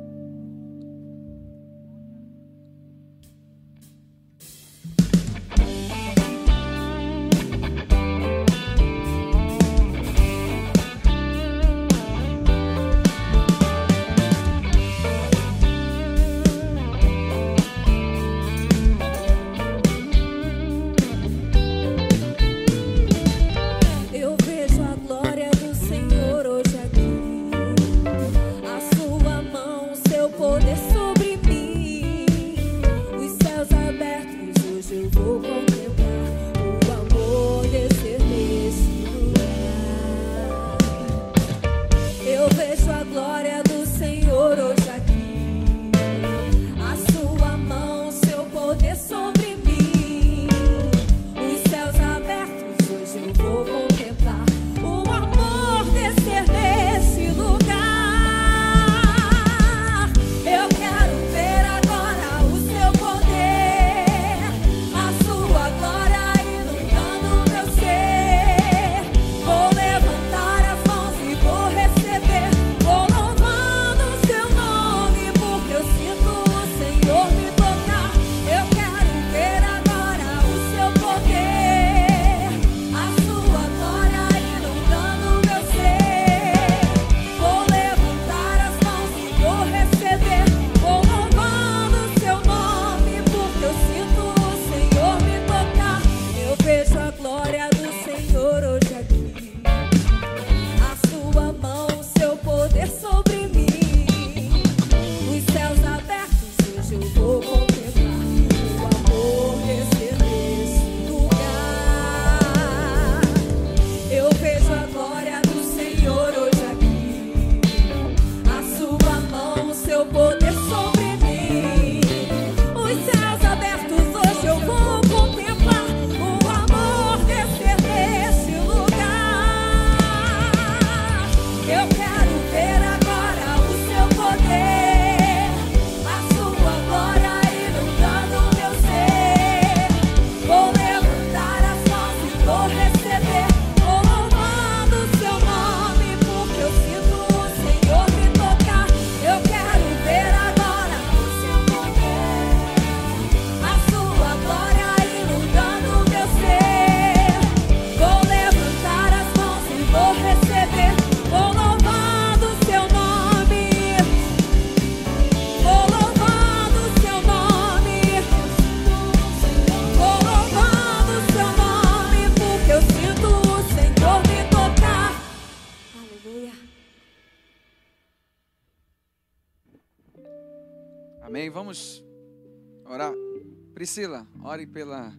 Priscila, 183.91 184.25
ore 184.45 184.69
pela, 184.69 185.13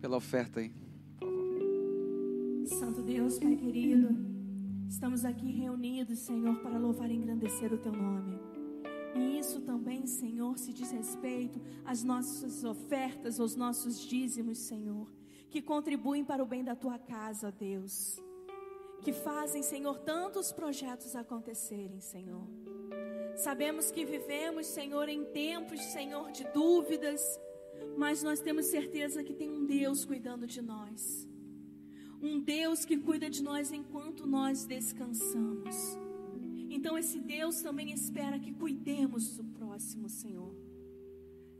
pela 0.00 0.16
oferta 0.16 0.58
aí. 0.58 0.72
Santo 2.66 3.02
Deus, 3.02 3.38
Pai 3.38 3.54
querido, 3.54 4.08
estamos 4.88 5.24
aqui 5.24 5.52
reunidos, 5.52 6.18
Senhor, 6.18 6.56
para 6.56 6.76
louvar 6.76 7.08
e 7.08 7.14
engrandecer 7.14 7.72
o 7.72 7.78
Teu 7.78 7.92
nome. 7.92 8.36
E 9.14 9.38
isso 9.38 9.60
também, 9.60 10.08
Senhor, 10.08 10.58
se 10.58 10.72
diz 10.72 10.90
respeito 10.90 11.60
às 11.84 12.02
nossas 12.02 12.64
ofertas, 12.64 13.38
aos 13.38 13.54
nossos 13.54 14.00
dízimos, 14.00 14.58
Senhor, 14.58 15.08
que 15.48 15.62
contribuem 15.62 16.24
para 16.24 16.42
o 16.42 16.46
bem 16.46 16.64
da 16.64 16.74
Tua 16.74 16.98
casa, 16.98 17.52
Deus. 17.52 18.20
Que 19.02 19.12
fazem, 19.12 19.62
Senhor, 19.62 20.00
tantos 20.00 20.50
projetos 20.50 21.14
acontecerem, 21.14 22.00
Senhor. 22.00 22.44
Sabemos 23.36 23.92
que 23.92 24.04
vivemos, 24.04 24.66
Senhor, 24.66 25.08
em 25.08 25.24
tempos, 25.26 25.80
Senhor, 25.92 26.32
de 26.32 26.42
dúvidas, 26.52 27.38
mas 27.96 28.22
nós 28.22 28.40
temos 28.40 28.66
certeza 28.66 29.22
que 29.22 29.34
tem 29.34 29.50
um 29.50 29.64
Deus 29.64 30.04
cuidando 30.04 30.46
de 30.46 30.62
nós. 30.62 31.28
Um 32.22 32.38
Deus 32.38 32.84
que 32.84 32.98
cuida 32.98 33.30
de 33.30 33.42
nós 33.42 33.72
enquanto 33.72 34.26
nós 34.26 34.64
descansamos. 34.66 35.98
Então, 36.68 36.96
esse 36.96 37.18
Deus 37.18 37.60
também 37.62 37.92
espera 37.92 38.38
que 38.38 38.52
cuidemos 38.52 39.36
do 39.36 39.44
próximo, 39.44 40.08
Senhor. 40.08 40.54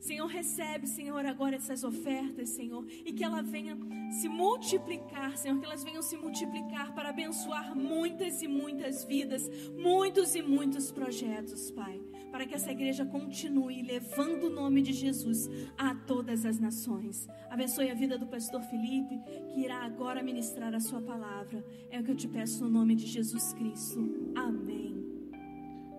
Senhor, 0.00 0.26
recebe, 0.26 0.86
Senhor, 0.86 1.26
agora 1.26 1.56
essas 1.56 1.84
ofertas, 1.84 2.48
Senhor, 2.50 2.86
e 3.04 3.12
que 3.12 3.22
ela 3.22 3.42
venha 3.42 3.76
se 4.10 4.28
multiplicar, 4.28 5.36
Senhor, 5.36 5.58
que 5.58 5.66
elas 5.66 5.84
venham 5.84 6.00
se 6.00 6.16
multiplicar 6.16 6.94
para 6.94 7.10
abençoar 7.10 7.76
muitas 7.76 8.40
e 8.40 8.48
muitas 8.48 9.04
vidas, 9.04 9.46
muitos 9.76 10.34
e 10.34 10.40
muitos 10.40 10.90
projetos, 10.90 11.70
Pai, 11.70 12.00
para 12.30 12.46
que 12.46 12.54
essa 12.54 12.70
igreja 12.70 13.04
continue 13.04 13.82
levando 13.82 14.44
o 14.44 14.50
nome 14.50 14.82
de 14.82 14.92
Jesus 14.92 15.48
a 15.76 15.94
todas 15.94 16.44
as 16.44 16.58
nações. 16.58 17.28
Abençoe 17.50 17.90
a 17.90 17.94
vida 17.94 18.16
do 18.16 18.26
pastor 18.26 18.62
Felipe, 18.62 19.18
que 19.52 19.60
irá 19.60 19.82
agora 19.84 20.22
ministrar 20.22 20.74
a 20.74 20.80
sua 20.80 21.00
palavra. 21.00 21.64
É 21.90 21.98
o 21.98 22.04
que 22.04 22.10
eu 22.10 22.16
te 22.16 22.28
peço 22.28 22.64
no 22.64 22.70
nome 22.70 22.94
de 22.94 23.06
Jesus 23.06 23.52
Cristo. 23.52 24.32
Amém. 24.36 25.04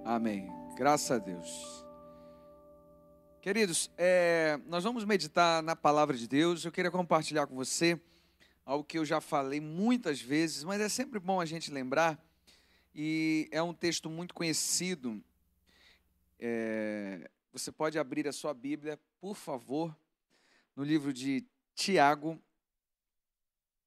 Amém. 0.03 0.47
Graças 0.75 1.11
a 1.11 1.17
Deus. 1.17 1.85
Queridos, 3.41 3.89
é, 3.97 4.59
nós 4.67 4.83
vamos 4.83 5.03
meditar 5.03 5.63
na 5.63 5.75
palavra 5.75 6.15
de 6.15 6.27
Deus. 6.27 6.63
Eu 6.63 6.71
queria 6.71 6.91
compartilhar 6.91 7.47
com 7.47 7.55
você 7.55 7.99
algo 8.65 8.85
que 8.85 8.97
eu 8.97 9.03
já 9.03 9.19
falei 9.19 9.59
muitas 9.59 10.21
vezes, 10.21 10.63
mas 10.63 10.79
é 10.79 10.87
sempre 10.87 11.19
bom 11.19 11.41
a 11.41 11.45
gente 11.45 11.71
lembrar. 11.71 12.23
E 12.93 13.47
é 13.51 13.61
um 13.61 13.73
texto 13.73 14.09
muito 14.09 14.33
conhecido. 14.33 15.21
É, 16.43 17.29
você 17.53 17.71
pode 17.71 17.99
abrir 17.99 18.27
a 18.27 18.33
sua 18.33 18.51
Bíblia, 18.51 18.99
por 19.19 19.35
favor, 19.35 19.95
no 20.75 20.83
livro 20.83 21.13
de 21.13 21.45
Tiago, 21.75 22.41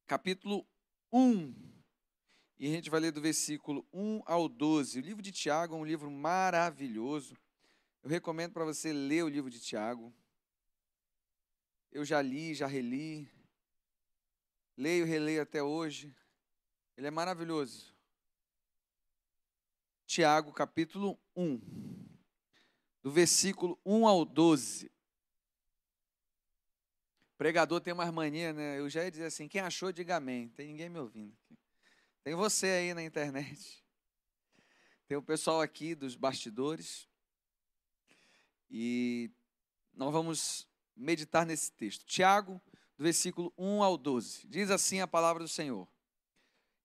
capítulo 0.07 0.65
1. 1.13 1.53
E 2.57 2.69
a 2.69 2.71
gente 2.71 2.91
vai 2.91 3.01
ler 3.01 3.11
do 3.11 3.21
versículo 3.21 3.85
1 3.93 4.23
ao 4.25 4.49
12. 4.49 5.01
O 5.01 5.03
livro 5.03 5.21
de 5.21 5.33
Tiago 5.33 5.75
é 5.75 5.79
um 5.79 5.85
livro 5.85 6.09
maravilhoso. 6.09 7.37
Eu 8.05 8.09
recomendo 8.09 8.53
para 8.53 8.65
você 8.65 8.93
ler 8.93 9.25
o 9.25 9.29
livro 9.29 9.51
de 9.51 9.59
Tiago. 9.59 10.15
Eu 11.91 12.05
já 12.05 12.23
li, 12.23 12.55
já 12.55 12.69
reli. 12.69 13.29
Leio, 14.77 15.05
releio 15.05 15.43
até 15.43 15.61
hoje. 15.61 16.15
Ele 16.97 17.09
é 17.09 17.11
maravilhoso. 17.11 17.93
Tiago, 20.07 20.53
capítulo 20.53 21.19
1, 21.35 22.04
do 23.05 23.11
versículo 23.11 23.79
1 23.85 24.09
ao 24.09 24.25
12. 24.25 24.87
O 24.87 24.91
pregador 27.37 27.79
tem 27.79 27.93
uma 27.93 28.11
mania, 28.11 28.55
né? 28.55 28.81
Eu 28.81 28.89
já 28.89 29.05
ia 29.05 29.11
dizer 29.11 29.27
assim: 29.27 29.47
quem 29.47 29.61
achou, 29.61 29.93
diga 29.93 30.17
amém. 30.17 30.49
Tem 30.49 30.69
ninguém 30.69 30.89
me 30.89 30.99
ouvindo. 30.99 31.37
Tem 32.23 32.35
você 32.35 32.67
aí 32.67 32.95
na 32.95 33.05
internet. 33.05 33.85
Tem 35.07 35.19
o 35.19 35.23
pessoal 35.23 35.61
aqui 35.61 35.95
dos 35.95 36.17
bastidores. 36.17 37.07
E 38.71 39.31
nós 39.93 40.11
vamos 40.11 40.67
meditar 40.97 41.45
nesse 41.45 41.71
texto. 41.73 42.07
Tiago, 42.07 42.59
do 42.97 43.05
versículo 43.05 43.53
1 43.59 43.83
ao 43.83 43.99
12. 43.99 44.47
Diz 44.47 44.71
assim 44.71 45.01
a 45.01 45.07
palavra 45.07 45.45
do 45.45 45.49
Senhor: 45.49 45.87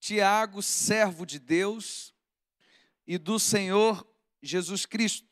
Tiago, 0.02 0.62
servo 0.62 1.26
de 1.26 1.40
Deus 1.40 2.14
e 3.08 3.18
do 3.18 3.40
Senhor 3.40 4.06
Jesus 4.42 4.86
Cristo, 4.86 5.29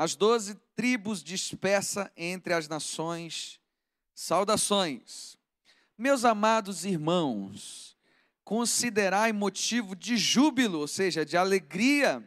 as 0.00 0.16
doze 0.16 0.54
tribos 0.74 1.22
dispersa 1.22 2.10
entre 2.16 2.54
as 2.54 2.66
nações, 2.66 3.60
saudações. 4.14 5.36
Meus 5.98 6.24
amados 6.24 6.86
irmãos, 6.86 7.94
considerai 8.42 9.30
motivo 9.30 9.94
de 9.94 10.16
júbilo, 10.16 10.78
ou 10.78 10.88
seja, 10.88 11.22
de 11.22 11.36
alegria, 11.36 12.26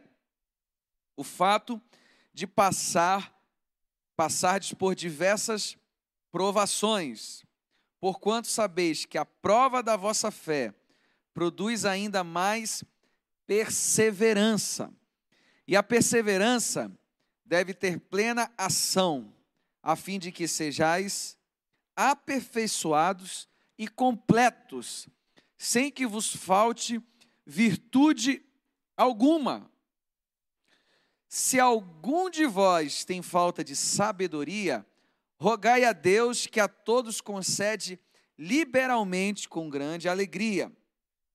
o 1.16 1.24
fato 1.24 1.82
de 2.32 2.46
passar, 2.46 3.36
passar 4.14 4.60
por 4.78 4.94
diversas 4.94 5.76
provações, 6.30 7.42
porquanto 7.98 8.46
sabeis 8.46 9.04
que 9.04 9.18
a 9.18 9.24
prova 9.24 9.82
da 9.82 9.96
vossa 9.96 10.30
fé 10.30 10.72
produz 11.34 11.84
ainda 11.84 12.22
mais 12.22 12.84
perseverança. 13.48 14.94
E 15.66 15.74
a 15.74 15.82
perseverança 15.82 16.96
deve 17.44 17.74
ter 17.74 17.98
plena 17.98 18.50
ação, 18.56 19.32
a 19.82 19.94
fim 19.94 20.18
de 20.18 20.32
que 20.32 20.48
sejais 20.48 21.36
aperfeiçoados 21.94 23.48
e 23.78 23.86
completos, 23.86 25.08
sem 25.56 25.90
que 25.90 26.06
vos 26.06 26.34
falte 26.34 27.02
virtude 27.46 28.42
alguma. 28.96 29.70
Se 31.28 31.58
algum 31.58 32.30
de 32.30 32.46
vós 32.46 33.04
tem 33.04 33.20
falta 33.20 33.64
de 33.64 33.74
sabedoria, 33.74 34.86
rogai 35.36 35.84
a 35.84 35.92
Deus 35.92 36.46
que 36.46 36.60
a 36.60 36.68
todos 36.68 37.20
concede 37.20 37.98
liberalmente 38.38 39.48
com 39.48 39.68
grande 39.68 40.08
alegria. 40.08 40.72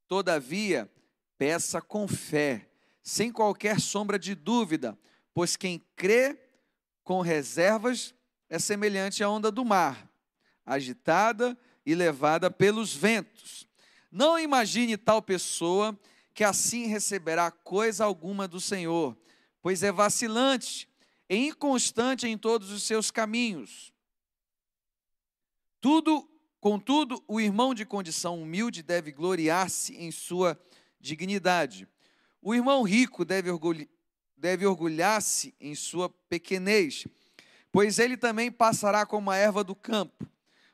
Todavia, 0.08 0.90
peça 1.38 1.82
com 1.82 2.08
fé, 2.08 2.70
sem 3.04 3.32
qualquer 3.32 3.80
sombra 3.80 4.18
de 4.18 4.36
dúvida, 4.36 4.98
pois 5.40 5.56
quem 5.56 5.82
crê 5.96 6.38
com 7.02 7.22
reservas 7.22 8.14
é 8.50 8.60
semelhante 8.60 9.24
à 9.24 9.30
onda 9.30 9.50
do 9.50 9.64
mar, 9.64 10.12
agitada 10.66 11.58
e 11.86 11.96
levada 11.96 12.52
pelos 12.52 12.94
ventos. 12.94 13.66
Não 14.12 14.38
imagine 14.38 14.98
tal 14.98 15.22
pessoa 15.22 15.98
que 16.34 16.44
assim 16.44 16.88
receberá 16.88 17.50
coisa 17.50 18.04
alguma 18.04 18.50
do 18.50 18.60
Senhor 18.60 19.18
pois 19.62 19.82
é 19.82 19.94
vacilante 19.94 20.90
e 21.30 21.38
inconstante 21.48 22.28
em 22.28 22.38
todos 22.38 22.70
os 22.70 22.84
seus 22.84 23.10
caminhos. 23.10 23.94
Tudo, 25.80 26.30
contudo, 26.60 27.24
o 27.30 27.40
irmão 27.40 27.74
de 27.74 27.86
condição 27.86 28.42
humilde 28.42 28.84
deve 28.84 29.14
gloriar-se 29.14 29.96
em 29.96 30.12
sua 30.12 30.62
dignidade. 31.00 31.88
O 32.42 32.54
irmão 32.54 32.84
rico 32.84 33.24
deve, 33.24 33.50
deve 34.40 34.66
orgulhar-se 34.66 35.54
em 35.60 35.76
sua 35.76 36.10
pequenez, 36.30 37.06
pois 37.72 38.00
ele 38.00 38.18
também 38.18 38.52
passará 38.52 39.06
como 39.06 39.30
a 39.30 39.36
erva 39.36 39.64
do 39.64 39.76
campo, 39.76 40.26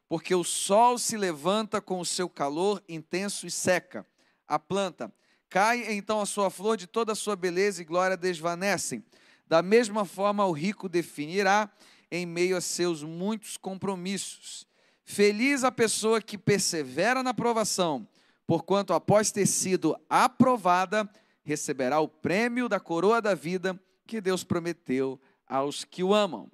porque 0.08 0.34
o 0.34 0.44
sol 0.44 0.98
se 0.98 1.18
levanta 1.18 1.82
com 1.82 2.00
o 2.00 2.06
seu 2.06 2.30
calor 2.30 2.82
intenso 2.88 3.46
e 3.46 3.52
seca 3.52 4.06
a 4.48 4.58
planta 4.58 5.12
Cai 5.56 5.94
então 5.94 6.20
a 6.20 6.26
sua 6.26 6.50
flor 6.50 6.76
de 6.76 6.86
toda 6.86 7.14
a 7.14 7.16
sua 7.16 7.34
beleza 7.34 7.82
e 7.82 7.86
glória 7.86 8.18
desvanecem. 8.18 9.02
Da 9.48 9.62
mesma 9.62 10.04
forma, 10.04 10.46
o 10.46 10.52
rico 10.52 10.90
definirá 10.90 11.70
em 12.12 12.26
meio 12.26 12.58
a 12.58 12.62
seus 12.62 13.04
muitos 13.04 13.56
compromissos. 13.56 14.68
Feliz 15.06 15.64
a 15.64 15.72
pessoa 15.72 16.22
que 16.22 16.38
persevera 16.38 17.24
na 17.24 17.34
provação, 17.34 18.06
porquanto 18.46 18.92
após 18.92 19.32
ter 19.32 19.46
sido 19.46 19.96
aprovada, 20.10 21.10
receberá 21.46 22.00
o 22.00 22.08
prêmio 22.08 22.68
da 22.68 22.80
coroa 22.80 23.22
da 23.22 23.36
vida 23.36 23.80
que 24.06 24.20
Deus 24.20 24.44
prometeu 24.44 25.22
aos 25.48 25.86
que 25.86 26.04
o 26.04 26.14
amam. 26.14 26.52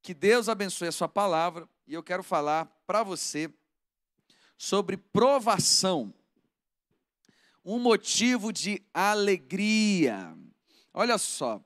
Que 0.00 0.14
Deus 0.14 0.48
abençoe 0.48 0.88
a 0.88 0.92
sua 0.92 1.08
palavra 1.08 1.68
e 1.86 1.94
eu 1.94 2.02
quero 2.02 2.22
falar 2.22 2.64
para 2.86 3.02
você 3.02 3.52
sobre 4.56 4.96
provação 4.96 6.12
um 7.64 7.78
motivo 7.78 8.52
de 8.52 8.82
alegria. 8.92 10.36
Olha 10.92 11.18
só, 11.18 11.62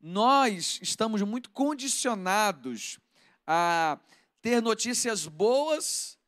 nós 0.00 0.80
estamos 0.82 1.22
muito 1.22 1.50
condicionados 1.50 2.98
a 3.46 4.00
ter 4.40 4.62
notícias 4.62 5.26
boas 5.26 6.18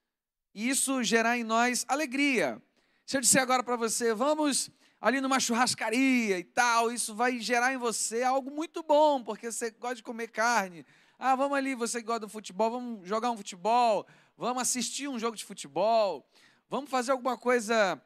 e 0.55 0.69
isso 0.69 1.03
gerar 1.03 1.39
em 1.39 1.45
nós 1.45 1.85
alegria. 1.89 2.63
Se 3.07 3.17
eu 3.17 3.21
disser 3.21 3.43
agora 3.43 3.65
para 3.65 3.77
você, 3.77 4.15
vamos 4.15 4.71
ali 5.01 5.21
numa 5.21 5.41
churrascaria 5.41 6.39
e 6.39 6.45
tal, 6.45 6.93
isso 6.93 7.15
vai 7.15 7.41
gerar 7.41 7.73
em 7.73 7.79
você 7.79 8.23
algo 8.23 8.51
muito 8.51 8.83
bom, 8.83 9.23
porque 9.23 9.51
você 9.51 9.71
gosta 9.71 9.97
de 9.97 10.03
comer 10.03 10.29
carne. 10.29 10.85
Ah, 11.19 11.35
vamos 11.35 11.57
ali, 11.57 11.75
você 11.75 12.03
gosta 12.03 12.21
do 12.21 12.29
futebol, 12.29 12.71
vamos 12.71 13.09
jogar 13.09 13.31
um 13.31 13.37
futebol, 13.37 14.07
vamos 14.37 14.63
assistir 14.63 15.09
um 15.09 15.19
jogo 15.19 15.37
de 15.37 15.45
futebol, 15.45 16.27
vamos 16.69 16.91
fazer 16.91 17.13
alguma 17.13 17.37
coisa 17.37 18.01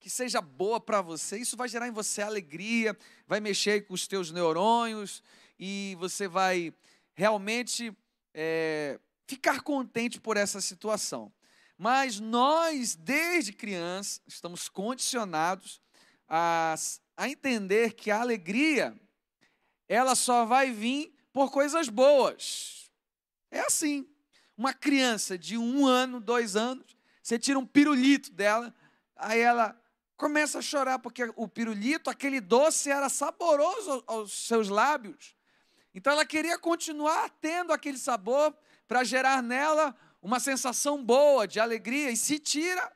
que 0.00 0.10
seja 0.10 0.40
boa 0.40 0.80
para 0.80 1.00
você. 1.00 1.38
Isso 1.38 1.56
vai 1.56 1.68
gerar 1.68 1.86
em 1.86 1.92
você 1.92 2.22
alegria, 2.22 2.96
vai 3.26 3.38
mexer 3.38 3.86
com 3.86 3.94
os 3.94 4.08
teus 4.08 4.32
neurônios 4.32 5.22
e 5.58 5.96
você 6.00 6.26
vai 6.26 6.72
realmente 7.14 7.96
é, 8.34 8.98
ficar 9.26 9.60
contente 9.60 10.20
por 10.20 10.36
essa 10.36 10.60
situação. 10.60 11.32
Mas 11.76 12.18
nós, 12.18 12.96
desde 12.96 13.52
criança, 13.52 14.20
estamos 14.26 14.68
condicionados 14.68 15.80
a, 16.30 16.76
a 17.16 17.28
entender 17.28 17.94
que 17.94 18.10
a 18.10 18.20
alegria, 18.20 18.94
ela 19.88 20.14
só 20.14 20.44
vai 20.44 20.70
vir 20.70 21.12
por 21.32 21.50
coisas 21.50 21.88
boas. 21.88 22.88
É 23.50 23.60
assim. 23.60 24.06
Uma 24.56 24.72
criança 24.72 25.36
de 25.38 25.56
um 25.58 25.86
ano, 25.86 26.20
dois 26.20 26.54
anos, 26.54 26.94
você 27.22 27.38
tira 27.38 27.58
um 27.58 27.64
pirulito 27.64 28.30
dela, 28.30 28.74
aí 29.16 29.40
ela 29.40 29.74
começa 30.18 30.58
a 30.58 30.62
chorar, 30.62 30.98
porque 30.98 31.32
o 31.34 31.48
pirulito, 31.48 32.10
aquele 32.10 32.42
doce, 32.42 32.90
era 32.90 33.08
saboroso 33.08 34.04
aos 34.06 34.46
seus 34.46 34.68
lábios. 34.68 35.34
Então 35.94 36.12
ela 36.12 36.26
queria 36.26 36.58
continuar 36.58 37.30
tendo 37.40 37.72
aquele 37.72 37.96
sabor 37.96 38.54
para 38.86 39.02
gerar 39.02 39.42
nela 39.42 39.96
uma 40.20 40.38
sensação 40.38 41.02
boa, 41.02 41.48
de 41.48 41.58
alegria, 41.58 42.10
e 42.10 42.16
se 42.18 42.38
tira, 42.38 42.92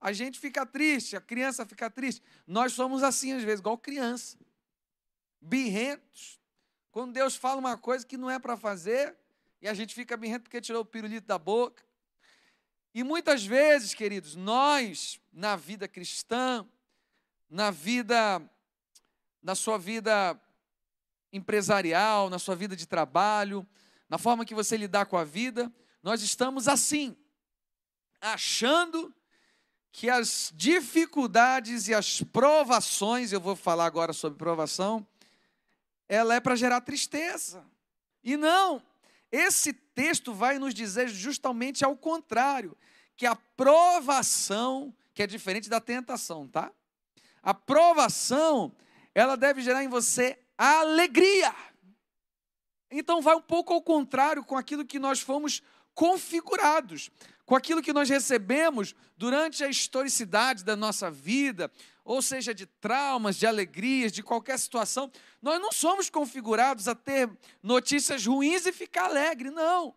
a 0.00 0.12
gente 0.12 0.38
fica 0.38 0.64
triste, 0.64 1.16
a 1.16 1.20
criança 1.20 1.66
fica 1.66 1.90
triste. 1.90 2.22
Nós 2.46 2.72
somos 2.72 3.02
assim 3.02 3.32
às 3.32 3.42
vezes, 3.42 3.60
igual 3.60 3.76
criança, 3.76 4.38
birrentos. 5.40 6.40
Quando 6.90 7.12
Deus 7.12 7.36
fala 7.36 7.60
uma 7.60 7.76
coisa 7.76 8.06
que 8.06 8.16
não 8.16 8.30
é 8.30 8.38
para 8.38 8.56
fazer, 8.56 9.16
e 9.60 9.68
a 9.68 9.74
gente 9.74 9.94
fica 9.94 10.16
birrento 10.16 10.44
porque 10.44 10.60
tirou 10.60 10.82
o 10.82 10.86
pirulito 10.86 11.26
da 11.26 11.38
boca. 11.38 11.84
E 12.94 13.04
muitas 13.04 13.44
vezes, 13.44 13.94
queridos, 13.94 14.34
nós, 14.34 15.20
na 15.32 15.54
vida 15.54 15.86
cristã, 15.86 16.66
na 17.48 17.70
vida, 17.70 18.42
na 19.42 19.54
sua 19.54 19.78
vida 19.78 20.40
empresarial, 21.32 22.30
na 22.30 22.38
sua 22.38 22.56
vida 22.56 22.74
de 22.74 22.86
trabalho, 22.86 23.66
na 24.08 24.18
forma 24.18 24.44
que 24.44 24.54
você 24.54 24.76
lidar 24.76 25.06
com 25.06 25.16
a 25.16 25.24
vida, 25.24 25.72
nós 26.02 26.22
estamos 26.22 26.66
assim, 26.66 27.16
achando 28.20 29.14
que 29.92 30.08
as 30.08 30.52
dificuldades 30.54 31.88
e 31.88 31.94
as 31.94 32.22
provações, 32.22 33.32
eu 33.32 33.40
vou 33.40 33.56
falar 33.56 33.86
agora 33.86 34.12
sobre 34.12 34.38
provação, 34.38 35.06
ela 36.08 36.34
é 36.34 36.40
para 36.40 36.56
gerar 36.56 36.80
tristeza. 36.80 37.64
E 38.22 38.36
não, 38.36 38.82
esse 39.30 39.72
texto 39.72 40.32
vai 40.32 40.58
nos 40.58 40.74
dizer 40.74 41.08
justamente 41.08 41.84
ao 41.84 41.96
contrário, 41.96 42.76
que 43.16 43.26
a 43.26 43.36
provação, 43.36 44.94
que 45.12 45.22
é 45.22 45.26
diferente 45.26 45.68
da 45.68 45.80
tentação, 45.80 46.48
tá? 46.48 46.72
A 47.42 47.52
provação, 47.52 48.74
ela 49.14 49.36
deve 49.36 49.60
gerar 49.60 49.84
em 49.84 49.88
você 49.88 50.38
alegria. 50.56 51.54
Então 52.90 53.20
vai 53.20 53.34
um 53.34 53.42
pouco 53.42 53.72
ao 53.72 53.82
contrário 53.82 54.44
com 54.44 54.56
aquilo 54.56 54.84
que 54.84 54.98
nós 54.98 55.20
fomos 55.20 55.62
configurados, 55.94 57.10
com 57.50 57.56
aquilo 57.56 57.82
que 57.82 57.92
nós 57.92 58.08
recebemos 58.08 58.94
durante 59.16 59.64
a 59.64 59.68
historicidade 59.68 60.62
da 60.62 60.76
nossa 60.76 61.10
vida, 61.10 61.68
ou 62.04 62.22
seja, 62.22 62.54
de 62.54 62.64
traumas, 62.64 63.34
de 63.34 63.44
alegrias, 63.44 64.12
de 64.12 64.22
qualquer 64.22 64.56
situação, 64.56 65.10
nós 65.42 65.60
não 65.60 65.72
somos 65.72 66.08
configurados 66.08 66.86
a 66.86 66.94
ter 66.94 67.28
notícias 67.60 68.24
ruins 68.24 68.66
e 68.66 68.72
ficar 68.72 69.06
alegre, 69.06 69.50
não. 69.50 69.92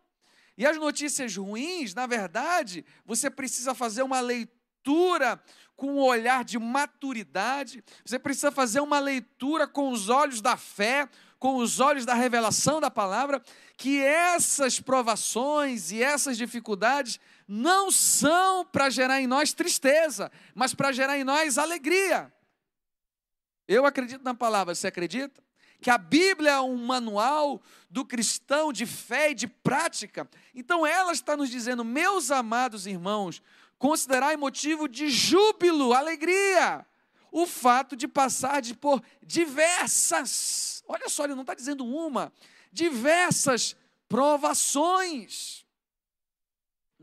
E 0.58 0.66
as 0.66 0.78
notícias 0.78 1.38
ruins, 1.38 1.94
na 1.94 2.08
verdade, 2.08 2.84
você 3.06 3.30
precisa 3.30 3.76
fazer 3.76 4.02
uma 4.02 4.20
leitura 4.20 5.40
com 5.76 5.92
um 5.92 6.00
olhar 6.00 6.44
de 6.44 6.58
maturidade, 6.58 7.84
você 8.04 8.18
precisa 8.18 8.52
fazer 8.52 8.80
uma 8.80 8.98
leitura 8.98 9.68
com 9.68 9.92
os 9.92 10.10
olhos 10.10 10.42
da 10.42 10.58
fé, 10.58 11.08
com 11.38 11.58
os 11.58 11.80
olhos 11.80 12.06
da 12.06 12.14
revelação 12.14 12.80
da 12.80 12.90
palavra, 12.90 13.44
que 13.76 14.02
essas 14.02 14.80
provações 14.80 15.92
e 15.92 16.02
essas 16.02 16.38
dificuldades 16.38 17.20
não 17.48 17.92
são 17.92 18.66
para 18.66 18.90
gerar 18.90 19.22
em 19.22 19.28
nós 19.28 19.54
tristeza, 19.54 20.32
mas 20.56 20.74
para 20.74 20.92
gerar 20.92 21.18
em 21.18 21.24
nós 21.24 21.58
alegria. 21.58 22.32
Eu 23.68 23.86
acredito 23.86 24.24
na 24.24 24.34
palavra, 24.34 24.76
você 24.76 24.88
acredita? 24.88 25.42
Que 25.82 25.90
a 25.90 25.98
Bíblia 25.98 26.52
é 26.52 26.62
um 26.62 26.78
manual 26.78 27.62
do 27.90 28.06
cristão 28.06 28.72
de 28.72 28.86
fé 28.86 29.32
e 29.32 29.36
de 29.36 29.48
prática. 29.48 30.30
Então 30.56 30.86
ela 30.86 31.12
está 31.12 31.36
nos 31.36 31.50
dizendo, 31.50 31.84
meus 31.84 32.32
amados 32.32 32.88
irmãos, 32.88 33.42
considerai 33.78 34.38
motivo 34.38 34.88
de 34.88 35.10
júbilo, 35.10 35.94
alegria, 35.94 36.86
o 37.32 37.46
fato 37.46 37.96
de 37.96 38.08
passar 38.08 38.62
de 38.62 38.74
por 38.74 39.04
diversas, 39.22 40.84
olha 40.88 41.10
só, 41.10 41.26
ele 41.26 41.36
não 41.36 41.42
está 41.42 41.54
dizendo 41.54 41.86
uma, 41.86 42.32
diversas 42.72 43.76
provações. 44.08 45.63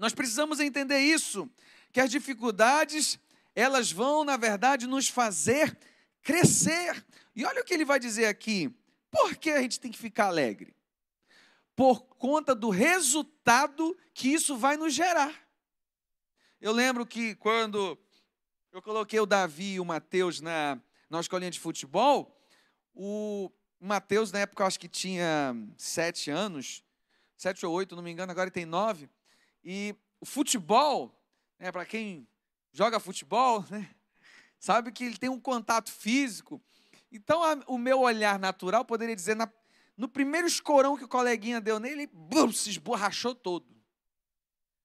Nós 0.01 0.15
precisamos 0.15 0.61
entender 0.61 0.99
isso, 0.99 1.47
que 1.93 2.01
as 2.01 2.11
dificuldades, 2.11 3.19
elas 3.55 3.93
vão, 3.93 4.25
na 4.25 4.39
verdade, 4.39 4.87
nos 4.87 5.11
fazer 5.11 5.77
crescer. 6.23 7.05
E 7.37 7.45
olha 7.45 7.61
o 7.61 7.65
que 7.65 7.75
ele 7.75 7.85
vai 7.85 8.01
dizer 8.01 8.25
aqui. 8.25 8.75
Por 9.11 9.37
que 9.37 9.51
a 9.51 9.61
gente 9.61 9.79
tem 9.79 9.93
que 9.93 9.99
ficar 9.99 10.29
alegre? 10.29 10.75
Por 11.77 12.01
conta 12.17 12.55
do 12.55 12.71
resultado 12.71 13.95
que 14.15 14.29
isso 14.33 14.57
vai 14.57 14.79
nos 14.79 14.95
gerar. 14.95 15.35
Eu 16.63 16.73
lembro 16.73 17.05
que 17.05 17.35
quando 17.35 17.99
eu 18.73 18.81
coloquei 18.81 19.21
o 19.21 19.27
Davi 19.27 19.75
e 19.75 19.81
o 19.81 19.85
Mateus 19.85 20.41
na, 20.41 20.81
na 21.11 21.21
escolinha 21.21 21.51
de 21.51 21.61
futebol, 21.61 22.35
o 22.95 23.53
Mateus, 23.79 24.33
na 24.33 24.39
época, 24.39 24.63
eu 24.63 24.67
acho 24.67 24.81
que 24.81 24.89
tinha 24.89 25.55
sete 25.77 26.31
anos, 26.31 26.83
sete 27.37 27.67
ou 27.67 27.75
oito, 27.75 27.95
não 27.95 28.03
me 28.03 28.11
engano, 28.11 28.33
agora 28.33 28.47
ele 28.47 28.51
tem 28.51 28.65
nove. 28.65 29.07
E 29.65 29.95
o 30.21 30.27
futebol, 30.27 31.15
né, 31.59 31.71
para 31.71 31.85
quem 31.85 32.29
joga 32.73 33.01
futebol, 33.01 33.65
né, 33.71 33.95
sabe 34.59 34.93
que 34.93 35.05
ele 35.05 35.19
tem 35.19 35.29
um 35.29 35.41
contato 35.41 35.91
físico. 35.91 36.63
Então, 37.11 37.43
a, 37.43 37.59
o 37.67 37.79
meu 37.79 38.01
olhar 38.01 38.39
natural 38.39 38.85
poderia 38.85 39.17
dizer, 39.17 39.35
na, 39.35 39.51
no 39.97 40.09
primeiro 40.09 40.47
escorão 40.47 40.97
que 40.97 41.05
o 41.05 41.09
coleguinha 41.09 41.61
deu 41.61 41.79
nele, 41.79 42.09
ele 42.31 42.53
se 42.53 42.71
esborrachou 42.71 43.35
todo. 43.35 43.67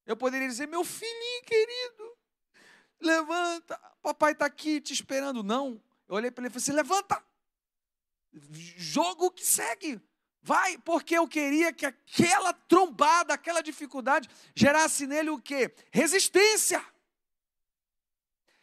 Eu 0.05 0.15
poderia 0.15 0.47
dizer, 0.47 0.67
meu 0.67 0.83
filhinho 0.83 1.43
querido, 1.43 2.17
levanta, 2.99 3.79
papai 4.01 4.33
está 4.33 4.45
aqui 4.45 4.79
te 4.79 4.93
esperando. 4.93 5.43
Não, 5.43 5.81
eu 6.07 6.15
olhei 6.15 6.29
para 6.29 6.43
ele 6.43 6.49
e 6.49 6.51
falei 6.51 6.63
assim, 6.63 6.71
levanta, 6.71 7.23
jogo 8.77 9.31
que 9.31 9.45
segue, 9.45 9.99
Vai, 10.47 10.77
porque 10.77 11.17
eu 11.17 11.27
queria 11.27 11.73
que 11.73 11.87
aquela 11.87 12.53
trombada, 12.53 13.33
aquela 13.33 13.61
dificuldade 13.61 14.29
gerasse 14.53 15.07
nele 15.07 15.31
o 15.31 15.41
quê? 15.41 15.73
Resistência. 15.89 16.85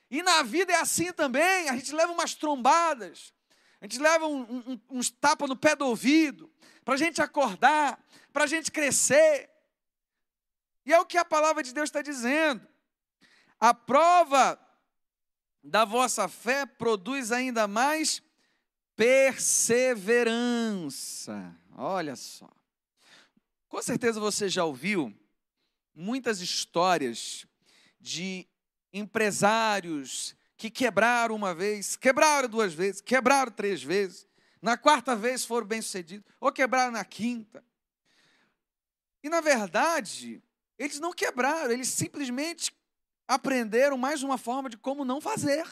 E 0.08 0.22
na 0.22 0.44
vida 0.44 0.72
é 0.72 0.76
assim 0.76 1.12
também, 1.12 1.68
a 1.68 1.74
gente 1.74 1.92
leva 1.92 2.12
umas 2.12 2.36
trombadas, 2.36 3.34
a 3.80 3.86
gente 3.86 3.98
leva 3.98 4.28
um, 4.28 4.42
um, 4.42 4.80
uns 4.90 5.10
tapas 5.10 5.48
no 5.48 5.56
pé 5.56 5.74
do 5.74 5.84
ouvido, 5.84 6.48
para 6.84 6.94
a 6.94 6.96
gente 6.96 7.20
acordar, 7.20 8.00
para 8.32 8.44
a 8.44 8.46
gente 8.46 8.70
crescer. 8.70 9.50
E 10.86 10.92
é 10.92 11.00
o 11.00 11.04
que 11.04 11.18
a 11.18 11.24
palavra 11.24 11.64
de 11.64 11.74
Deus 11.74 11.88
está 11.88 12.00
dizendo. 12.00 12.64
A 13.58 13.74
prova 13.74 14.56
da 15.60 15.84
vossa 15.84 16.28
fé 16.28 16.64
produz 16.64 17.32
ainda 17.32 17.66
mais 17.66 18.22
perseverança. 18.94 21.60
Olha 21.74 22.16
só. 22.16 22.48
Com 23.68 23.80
certeza 23.82 24.20
você 24.20 24.48
já 24.48 24.64
ouviu 24.64 25.14
muitas 25.94 26.40
histórias 26.40 27.46
de 28.00 28.46
empresários 28.92 30.36
que 30.56 30.70
quebraram 30.70 31.34
uma 31.34 31.54
vez, 31.54 31.96
quebraram 31.96 32.48
duas 32.48 32.74
vezes, 32.74 33.00
quebraram 33.00 33.50
três 33.50 33.82
vezes, 33.82 34.26
na 34.60 34.76
quarta 34.76 35.16
vez 35.16 35.44
foram 35.44 35.66
bem-sucedidos, 35.66 36.24
ou 36.38 36.52
quebraram 36.52 36.92
na 36.92 37.04
quinta. 37.04 37.64
E 39.22 39.28
na 39.28 39.40
verdade, 39.40 40.42
eles 40.78 41.00
não 41.00 41.12
quebraram, 41.12 41.72
eles 41.72 41.88
simplesmente 41.88 42.72
aprenderam 43.26 43.96
mais 43.96 44.22
uma 44.22 44.36
forma 44.36 44.68
de 44.68 44.76
como 44.76 45.04
não 45.04 45.20
fazer. 45.20 45.66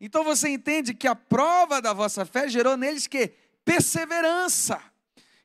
Então 0.00 0.22
você 0.22 0.48
entende 0.48 0.92
que 0.92 1.08
a 1.08 1.14
prova 1.14 1.80
da 1.80 1.92
vossa 1.92 2.26
fé 2.26 2.48
gerou 2.48 2.76
neles 2.76 3.06
que 3.06 3.28
perseverança. 3.64 4.93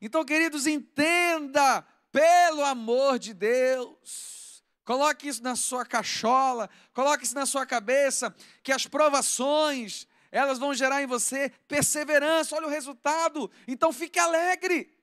Então, 0.02 0.24
queridos, 0.24 0.66
entenda, 0.66 1.86
pelo 2.12 2.64
amor 2.64 3.20
de 3.20 3.34
Deus, 3.34 4.64
coloque 4.86 5.28
isso 5.28 5.44
na 5.44 5.56
sua 5.56 5.86
cachola, 5.86 6.70
coloque 6.94 7.26
isso 7.26 7.36
na 7.36 7.46
sua 7.46 7.66
cabeça, 7.66 8.34
que 8.64 8.72
as 8.72 8.88
provações, 8.88 10.08
elas 10.32 10.58
vão 10.58 10.74
gerar 10.74 11.04
em 11.04 11.08
você 11.08 11.52
perseverança. 11.68 12.56
Olha 12.56 12.68
o 12.68 12.70
resultado. 12.70 13.50
Então 13.68 13.92
fique 13.92 14.20
alegre. 14.20 14.96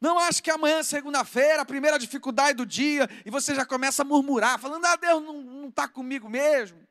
Não 0.00 0.18
ache 0.18 0.42
que 0.42 0.50
amanhã, 0.50 0.82
segunda-feira, 0.82 1.62
a 1.62 1.64
primeira 1.64 1.98
dificuldade 1.98 2.58
do 2.58 2.66
dia, 2.66 3.08
e 3.24 3.30
você 3.30 3.54
já 3.54 3.64
começa 3.64 4.02
a 4.02 4.04
murmurar, 4.04 4.58
falando: 4.58 4.84
ah, 4.84 4.96
Deus 4.96 5.22
não 5.22 5.68
está 5.68 5.88
comigo 5.88 6.28
mesmo. 6.28 6.86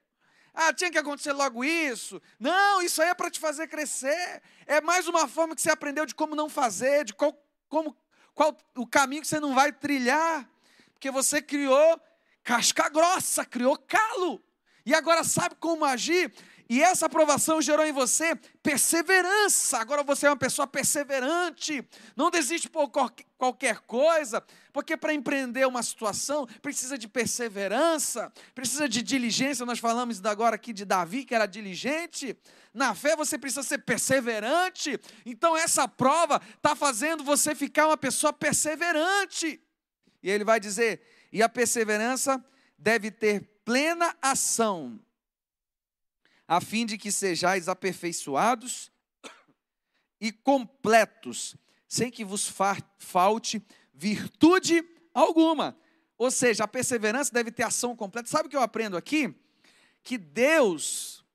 Ah, 0.56 0.74
tinha 0.74 0.90
que 0.90 0.98
acontecer 0.98 1.34
logo 1.34 1.66
isso. 1.66 2.22
Não, 2.40 2.82
isso 2.82 3.02
aí 3.02 3.10
é 3.10 3.14
para 3.14 3.30
te 3.30 3.40
fazer 3.40 3.68
crescer. 3.68 4.42
É 4.66 4.80
mais 4.80 5.06
uma 5.06 5.28
forma 5.28 5.54
que 5.54 5.62
você 5.62 5.70
aprendeu 5.70 6.06
de 6.06 6.16
como 6.16 6.34
não 6.34 6.48
fazer, 6.48 7.04
de 7.04 7.14
qual, 7.14 7.38
como, 7.68 7.96
qual 8.34 8.58
o 8.74 8.88
caminho 8.88 9.22
que 9.22 9.28
você 9.28 9.40
não 9.40 9.54
vai 9.54 9.74
trilhar. 9.74 10.50
Porque 10.94 11.12
você 11.12 11.42
criou 11.42 12.02
casca 12.42 12.88
grossa, 12.88 13.44
criou 13.44 13.78
calo. 13.78 14.42
E 14.86 14.94
agora 14.94 15.26
sabe 15.26 15.56
como 15.60 15.84
agir. 15.84 16.32
E 16.70 16.82
essa 16.82 17.06
aprovação 17.06 17.62
gerou 17.62 17.86
em 17.86 17.92
você 17.92 18.36
perseverança. 18.64 19.78
Agora 19.78 20.04
você 20.04 20.26
é 20.26 20.30
uma 20.30 20.38
pessoa 20.38 20.66
perseverante. 20.66 21.88
Não 22.16 22.32
desiste 22.32 22.70
por 22.70 22.90
qualquer 23.38 23.80
coisa, 23.82 24.44
porque 24.76 24.98
para 24.98 25.14
empreender 25.14 25.66
uma 25.66 25.82
situação 25.82 26.46
precisa 26.62 26.98
de 26.98 27.08
perseverança, 27.08 28.30
precisa 28.54 28.90
de 28.90 29.02
diligência. 29.02 29.66
Nós 29.66 29.80
falamos 29.80 30.22
agora 30.26 30.58
aqui 30.58 30.74
de 30.74 30.84
Davi, 30.84 31.24
que 31.24 31.34
era 31.34 31.46
diligente. 31.46 32.38
Na 32.74 32.94
fé 32.94 33.16
você 33.16 33.38
precisa 33.38 33.64
ser 33.64 33.78
perseverante. 33.78 35.00
Então 35.26 35.56
essa 35.56 35.88
prova 35.88 36.42
está 36.58 36.76
fazendo 36.76 37.24
você 37.24 37.56
ficar 37.56 37.88
uma 37.88 37.96
pessoa 37.96 38.34
perseverante. 38.34 39.62
E 40.22 40.30
ele 40.30 40.44
vai 40.44 40.60
dizer: 40.60 41.02
e 41.32 41.42
a 41.42 41.48
perseverança 41.48 42.44
deve 42.78 43.12
ter 43.12 43.62
plena 43.64 44.14
ação 44.22 45.00
a 46.46 46.60
fim 46.60 46.86
de 46.86 46.98
que 46.98 47.14
sejais 47.14 47.70
aperfeiçoados 47.70 48.92
e 50.20 50.34
completos, 50.34 51.56
sem 51.88 52.12
que 52.12 52.26
vos 52.26 52.54
falte 53.00 53.66
virtude 53.96 54.84
alguma. 55.14 55.78
Ou 56.18 56.32
seja, 56.32 56.64
a 56.64 56.68
perseverança 56.68 57.32
deve 57.34 57.52
ter 57.52 57.64
ação 57.64 57.96
completa. 57.96 58.30
Sabe 58.30 58.48
o 58.48 58.50
que 58.50 58.56
eu 58.56 58.62
aprendo 58.62 58.96
aqui? 58.96 59.34
Que 60.04 60.18
Deus, 60.18 61.26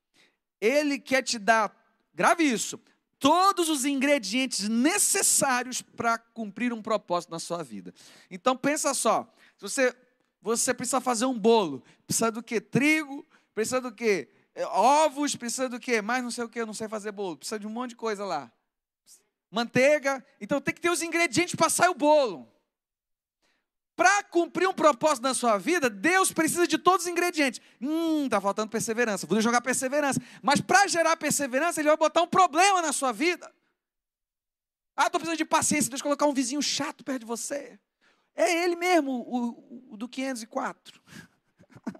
Ele 0.59 0.97
quer 0.97 1.21
te 1.21 1.37
dar, 1.37 1.75
grave 2.13 2.43
isso, 2.43 2.79
todos 3.19 3.69
os 3.69 3.85
ingredientes 3.85 4.67
necessários 4.67 5.81
para 5.81 6.17
cumprir 6.17 6.73
um 6.73 6.81
propósito 6.81 7.31
na 7.31 7.39
sua 7.39 7.63
vida. 7.63 7.93
Então 8.29 8.57
pensa 8.57 8.93
só, 8.93 9.31
você, 9.59 9.95
você 10.41 10.73
precisa 10.73 10.99
fazer 10.99 11.25
um 11.25 11.37
bolo, 11.37 11.83
precisa 12.07 12.31
do 12.31 12.41
que? 12.41 12.59
Trigo, 12.59 13.25
precisa 13.53 13.79
do 13.79 13.91
que? 13.91 14.27
É, 14.55 14.65
ovos, 14.65 15.35
precisa 15.35 15.69
do 15.69 15.79
quê? 15.79 16.01
Mais 16.01 16.23
não 16.23 16.31
sei 16.31 16.43
o 16.43 16.49
que, 16.49 16.65
não 16.65 16.73
sei 16.73 16.87
fazer 16.87 17.11
bolo. 17.11 17.37
Precisa 17.37 17.59
de 17.59 17.67
um 17.67 17.69
monte 17.69 17.91
de 17.91 17.95
coisa 17.95 18.25
lá. 18.25 18.51
Manteiga. 19.51 20.25
Então 20.39 20.61
tem 20.61 20.73
que 20.73 20.81
ter 20.81 20.89
os 20.89 21.01
ingredientes 21.01 21.53
para 21.53 21.69
sair 21.69 21.89
o 21.89 21.93
bolo. 21.93 22.49
Para 23.95 24.23
cumprir 24.23 24.67
um 24.67 24.73
propósito 24.73 25.23
na 25.23 25.33
sua 25.33 25.57
vida, 25.57 25.89
Deus 25.89 26.31
precisa 26.31 26.65
de 26.65 26.77
todos 26.77 27.05
os 27.05 27.11
ingredientes. 27.11 27.61
Hum, 27.79 28.27
tá 28.29 28.39
faltando 28.39 28.69
perseverança. 28.69 29.27
Vou 29.27 29.39
jogar 29.41 29.61
perseverança. 29.61 30.19
Mas 30.41 30.61
para 30.61 30.87
gerar 30.87 31.17
perseverança, 31.17 31.81
Ele 31.81 31.89
vai 31.89 31.97
botar 31.97 32.21
um 32.21 32.27
problema 32.27 32.81
na 32.81 32.93
sua 32.93 33.11
vida. 33.11 33.53
Ah, 34.95 35.05
estou 35.05 35.19
precisando 35.19 35.37
de 35.37 35.45
paciência. 35.45 35.89
Deus 35.89 36.01
colocar 36.01 36.25
um 36.25 36.33
vizinho 36.33 36.61
chato 36.61 37.03
perto 37.03 37.19
de 37.19 37.25
você. 37.25 37.79
É 38.35 38.63
ele 38.63 38.75
mesmo, 38.75 39.11
o, 39.11 39.93
o 39.93 39.97
do 39.97 40.07
504. 40.07 41.01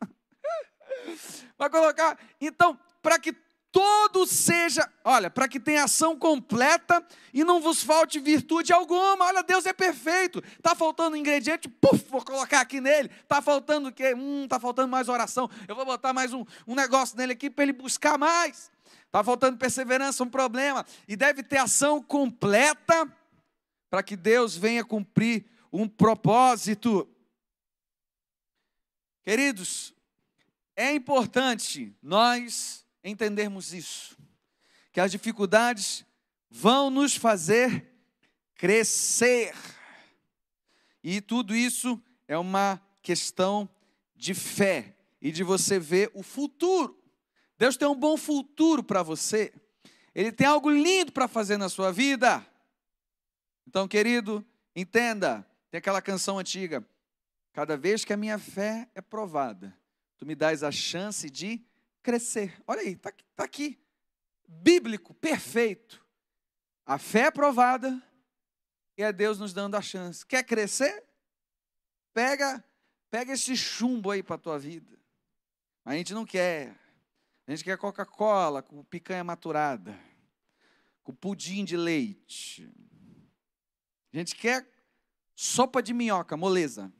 Vai 1.57 1.69
colocar. 1.69 2.17
Então, 2.39 2.79
para 3.01 3.19
que 3.19 3.35
todo 3.71 4.27
seja, 4.27 4.91
olha, 5.03 5.29
para 5.29 5.47
que 5.47 5.59
tenha 5.59 5.85
ação 5.85 6.17
completa 6.17 7.03
e 7.33 7.43
não 7.43 7.61
vos 7.61 7.81
falte 7.81 8.19
virtude 8.19 8.73
alguma. 8.73 9.25
Olha, 9.25 9.41
Deus 9.41 9.65
é 9.65 9.73
perfeito. 9.73 10.41
Tá 10.61 10.75
faltando 10.75 11.15
ingrediente, 11.15 11.69
puf, 11.69 12.05
vou 12.09 12.23
colocar 12.23 12.61
aqui 12.61 12.81
nele. 12.81 13.09
Tá 13.27 13.41
faltando 13.41 13.89
o 13.89 13.91
quê? 13.91 14.13
Hum, 14.13 14.45
tá 14.47 14.59
faltando 14.59 14.89
mais 14.89 15.07
oração. 15.07 15.49
Eu 15.67 15.75
vou 15.75 15.85
botar 15.85 16.11
mais 16.11 16.33
um, 16.33 16.45
um 16.67 16.75
negócio 16.75 17.17
nele 17.17 17.33
aqui 17.33 17.49
para 17.49 17.63
ele 17.63 17.73
buscar 17.73 18.17
mais. 18.17 18.69
Tá 19.09 19.23
faltando 19.23 19.57
perseverança, 19.57 20.23
um 20.23 20.29
problema. 20.29 20.85
E 21.07 21.15
deve 21.15 21.41
ter 21.41 21.57
ação 21.57 22.01
completa 22.01 23.09
para 23.89 24.03
que 24.03 24.15
Deus 24.15 24.55
venha 24.55 24.83
cumprir 24.83 25.45
um 25.71 25.87
propósito. 25.87 27.07
Queridos, 29.23 29.93
é 30.75 30.93
importante 30.93 31.95
nós 32.01 32.80
entendermos 33.03 33.73
isso, 33.73 34.17
que 34.91 34.99
as 34.99 35.11
dificuldades 35.11 36.05
vão 36.49 36.89
nos 36.89 37.15
fazer 37.15 37.89
crescer. 38.55 39.55
E 41.03 41.19
tudo 41.19 41.55
isso 41.55 41.99
é 42.27 42.37
uma 42.37 42.79
questão 43.01 43.67
de 44.15 44.33
fé 44.33 44.95
e 45.21 45.31
de 45.31 45.43
você 45.43 45.79
ver 45.79 46.11
o 46.13 46.21
futuro. 46.21 47.01
Deus 47.57 47.77
tem 47.77 47.87
um 47.87 47.95
bom 47.95 48.17
futuro 48.17 48.83
para 48.83 49.01
você. 49.01 49.53
Ele 50.13 50.31
tem 50.31 50.45
algo 50.45 50.69
lindo 50.69 51.11
para 51.11 51.27
fazer 51.27 51.57
na 51.57 51.69
sua 51.69 51.91
vida. 51.91 52.45
Então, 53.67 53.87
querido, 53.87 54.45
entenda, 54.75 55.47
tem 55.69 55.79
aquela 55.79 56.01
canção 56.01 56.37
antiga. 56.37 56.85
Cada 57.53 57.75
vez 57.77 58.03
que 58.05 58.13
a 58.13 58.17
minha 58.17 58.37
fé 58.37 58.89
é 58.93 59.01
provada, 59.01 59.75
tu 60.17 60.25
me 60.25 60.35
dás 60.35 60.63
a 60.63 60.71
chance 60.71 61.29
de 61.29 61.65
crescer. 62.01 62.61
Olha 62.67 62.81
aí, 62.81 62.93
está 62.93 63.11
tá 63.35 63.43
aqui. 63.43 63.79
Bíblico, 64.47 65.13
perfeito. 65.13 66.05
A 66.85 66.97
fé 66.97 67.27
é 67.27 67.31
provada 67.31 68.01
e 68.97 69.03
é 69.03 69.13
Deus 69.13 69.39
nos 69.39 69.53
dando 69.53 69.75
a 69.75 69.81
chance. 69.81 70.25
Quer 70.25 70.43
crescer? 70.43 71.03
Pega, 72.13 72.63
pega 73.09 73.33
esse 73.33 73.55
chumbo 73.55 74.11
aí 74.11 74.21
para 74.21 74.35
a 74.35 74.39
tua 74.39 74.59
vida. 74.59 74.99
A 75.85 75.95
gente 75.95 76.13
não 76.13 76.25
quer. 76.25 76.75
A 77.47 77.51
gente 77.51 77.63
quer 77.63 77.77
Coca-Cola 77.77 78.61
com 78.61 78.83
picanha 78.83 79.23
maturada, 79.23 79.97
com 81.03 81.13
pudim 81.13 81.65
de 81.65 81.75
leite. 81.75 82.69
A 84.13 84.17
gente 84.17 84.35
quer 84.35 84.67
sopa 85.35 85.81
de 85.81 85.93
minhoca, 85.93 86.37
moleza. 86.37 86.91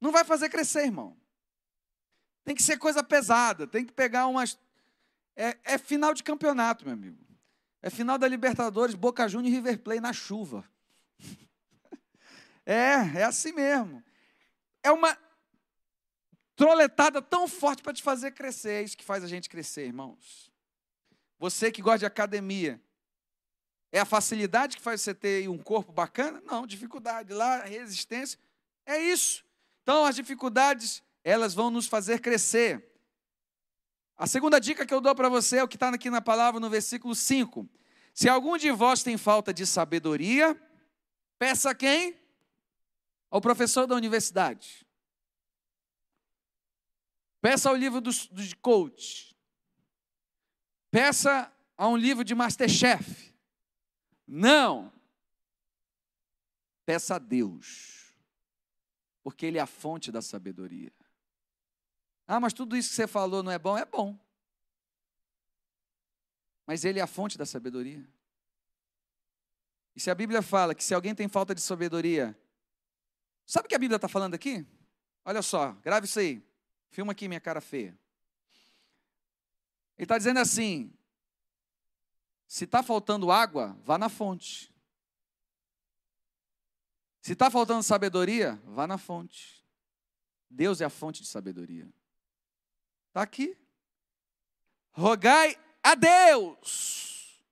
Não 0.00 0.12
vai 0.12 0.24
fazer 0.24 0.48
crescer, 0.48 0.84
irmão. 0.84 1.16
Tem 2.48 2.56
que 2.56 2.62
ser 2.62 2.78
coisa 2.78 3.04
pesada, 3.04 3.66
tem 3.66 3.84
que 3.84 3.92
pegar 3.92 4.26
umas. 4.26 4.58
É, 5.36 5.58
é 5.64 5.76
final 5.76 6.14
de 6.14 6.22
campeonato, 6.22 6.82
meu 6.82 6.94
amigo. 6.94 7.22
É 7.82 7.90
final 7.90 8.16
da 8.16 8.26
Libertadores, 8.26 8.94
Boca 8.94 9.28
Juniors 9.28 9.52
e 9.52 9.56
River 9.56 9.78
Plate 9.80 10.00
na 10.00 10.14
chuva. 10.14 10.64
É, 12.64 13.20
é 13.20 13.24
assim 13.24 13.52
mesmo. 13.52 14.02
É 14.82 14.90
uma 14.90 15.16
troletada 16.54 17.20
tão 17.22 17.48
forte 17.48 17.82
para 17.82 17.94
te 17.94 18.02
fazer 18.02 18.32
crescer. 18.32 18.72
É 18.72 18.82
isso 18.82 18.96
que 18.96 19.04
faz 19.04 19.24
a 19.24 19.26
gente 19.26 19.48
crescer, 19.48 19.86
irmãos. 19.86 20.50
Você 21.38 21.70
que 21.72 21.80
gosta 21.80 22.00
de 22.00 22.06
academia, 22.06 22.78
é 23.90 24.00
a 24.00 24.04
facilidade 24.06 24.76
que 24.76 24.82
faz 24.82 25.00
você 25.00 25.14
ter 25.14 25.48
um 25.48 25.56
corpo 25.58 25.92
bacana? 25.92 26.42
Não, 26.46 26.66
dificuldade. 26.66 27.32
Lá, 27.32 27.62
resistência. 27.62 28.38
É 28.84 28.98
isso. 28.98 29.44
Então, 29.82 30.04
as 30.04 30.14
dificuldades 30.14 31.02
elas 31.28 31.54
vão 31.54 31.70
nos 31.70 31.86
fazer 31.86 32.20
crescer. 32.20 32.84
A 34.16 34.26
segunda 34.26 34.58
dica 34.58 34.86
que 34.86 34.94
eu 34.94 35.00
dou 35.00 35.14
para 35.14 35.28
você 35.28 35.58
é 35.58 35.62
o 35.62 35.68
que 35.68 35.76
está 35.76 35.90
aqui 35.90 36.10
na 36.10 36.20
palavra 36.20 36.58
no 36.58 36.70
versículo 36.70 37.14
5. 37.14 37.68
Se 38.14 38.28
algum 38.28 38.56
de 38.56 38.70
vós 38.70 39.02
tem 39.02 39.16
falta 39.16 39.52
de 39.52 39.66
sabedoria, 39.66 40.60
peça 41.38 41.70
a 41.70 41.74
quem? 41.74 42.18
Ao 43.30 43.40
professor 43.40 43.86
da 43.86 43.94
universidade. 43.94 44.86
Peça 47.40 47.68
ao 47.68 47.76
livro 47.76 48.00
do, 48.00 48.10
do 48.10 48.56
coach. 48.56 49.36
Peça 50.90 51.52
a 51.76 51.86
um 51.86 51.96
livro 51.96 52.24
de 52.24 52.34
Masterchef. 52.34 53.34
Não. 54.26 54.92
Peça 56.86 57.16
a 57.16 57.18
Deus. 57.18 58.14
Porque 59.22 59.46
Ele 59.46 59.58
é 59.58 59.60
a 59.60 59.66
fonte 59.66 60.10
da 60.10 60.22
sabedoria. 60.22 60.90
Ah, 62.30 62.38
mas 62.38 62.52
tudo 62.52 62.76
isso 62.76 62.90
que 62.90 62.94
você 62.94 63.06
falou 63.06 63.42
não 63.42 63.50
é 63.50 63.58
bom? 63.58 63.78
É 63.78 63.86
bom. 63.86 64.14
Mas 66.66 66.84
ele 66.84 66.98
é 66.98 67.02
a 67.02 67.06
fonte 67.06 67.38
da 67.38 67.46
sabedoria. 67.46 68.06
E 69.96 70.00
se 70.00 70.10
a 70.10 70.14
Bíblia 70.14 70.42
fala 70.42 70.74
que 70.74 70.84
se 70.84 70.92
alguém 70.92 71.14
tem 71.14 71.26
falta 71.26 71.54
de 71.54 71.62
sabedoria, 71.62 72.38
sabe 73.46 73.64
o 73.64 73.68
que 73.70 73.74
a 73.74 73.78
Bíblia 73.78 73.96
está 73.96 74.08
falando 74.08 74.34
aqui? 74.34 74.66
Olha 75.24 75.40
só, 75.40 75.72
grave 75.82 76.04
isso 76.04 76.18
aí. 76.18 76.46
Filma 76.90 77.12
aqui 77.12 77.28
minha 77.28 77.40
cara 77.40 77.62
feia. 77.62 77.98
Ele 79.96 80.04
está 80.04 80.18
dizendo 80.18 80.38
assim: 80.38 80.92
se 82.46 82.64
está 82.64 82.82
faltando 82.82 83.32
água, 83.32 83.74
vá 83.82 83.96
na 83.96 84.10
fonte. 84.10 84.70
Se 87.22 87.32
está 87.32 87.50
faltando 87.50 87.82
sabedoria, 87.82 88.60
vá 88.66 88.86
na 88.86 88.98
fonte. 88.98 89.66
Deus 90.50 90.82
é 90.82 90.84
a 90.84 90.90
fonte 90.90 91.22
de 91.22 91.28
sabedoria. 91.28 91.90
Está 93.08 93.22
aqui. 93.22 93.56
Rogai 94.92 95.56
a 95.82 95.94
Deus. 95.94 97.42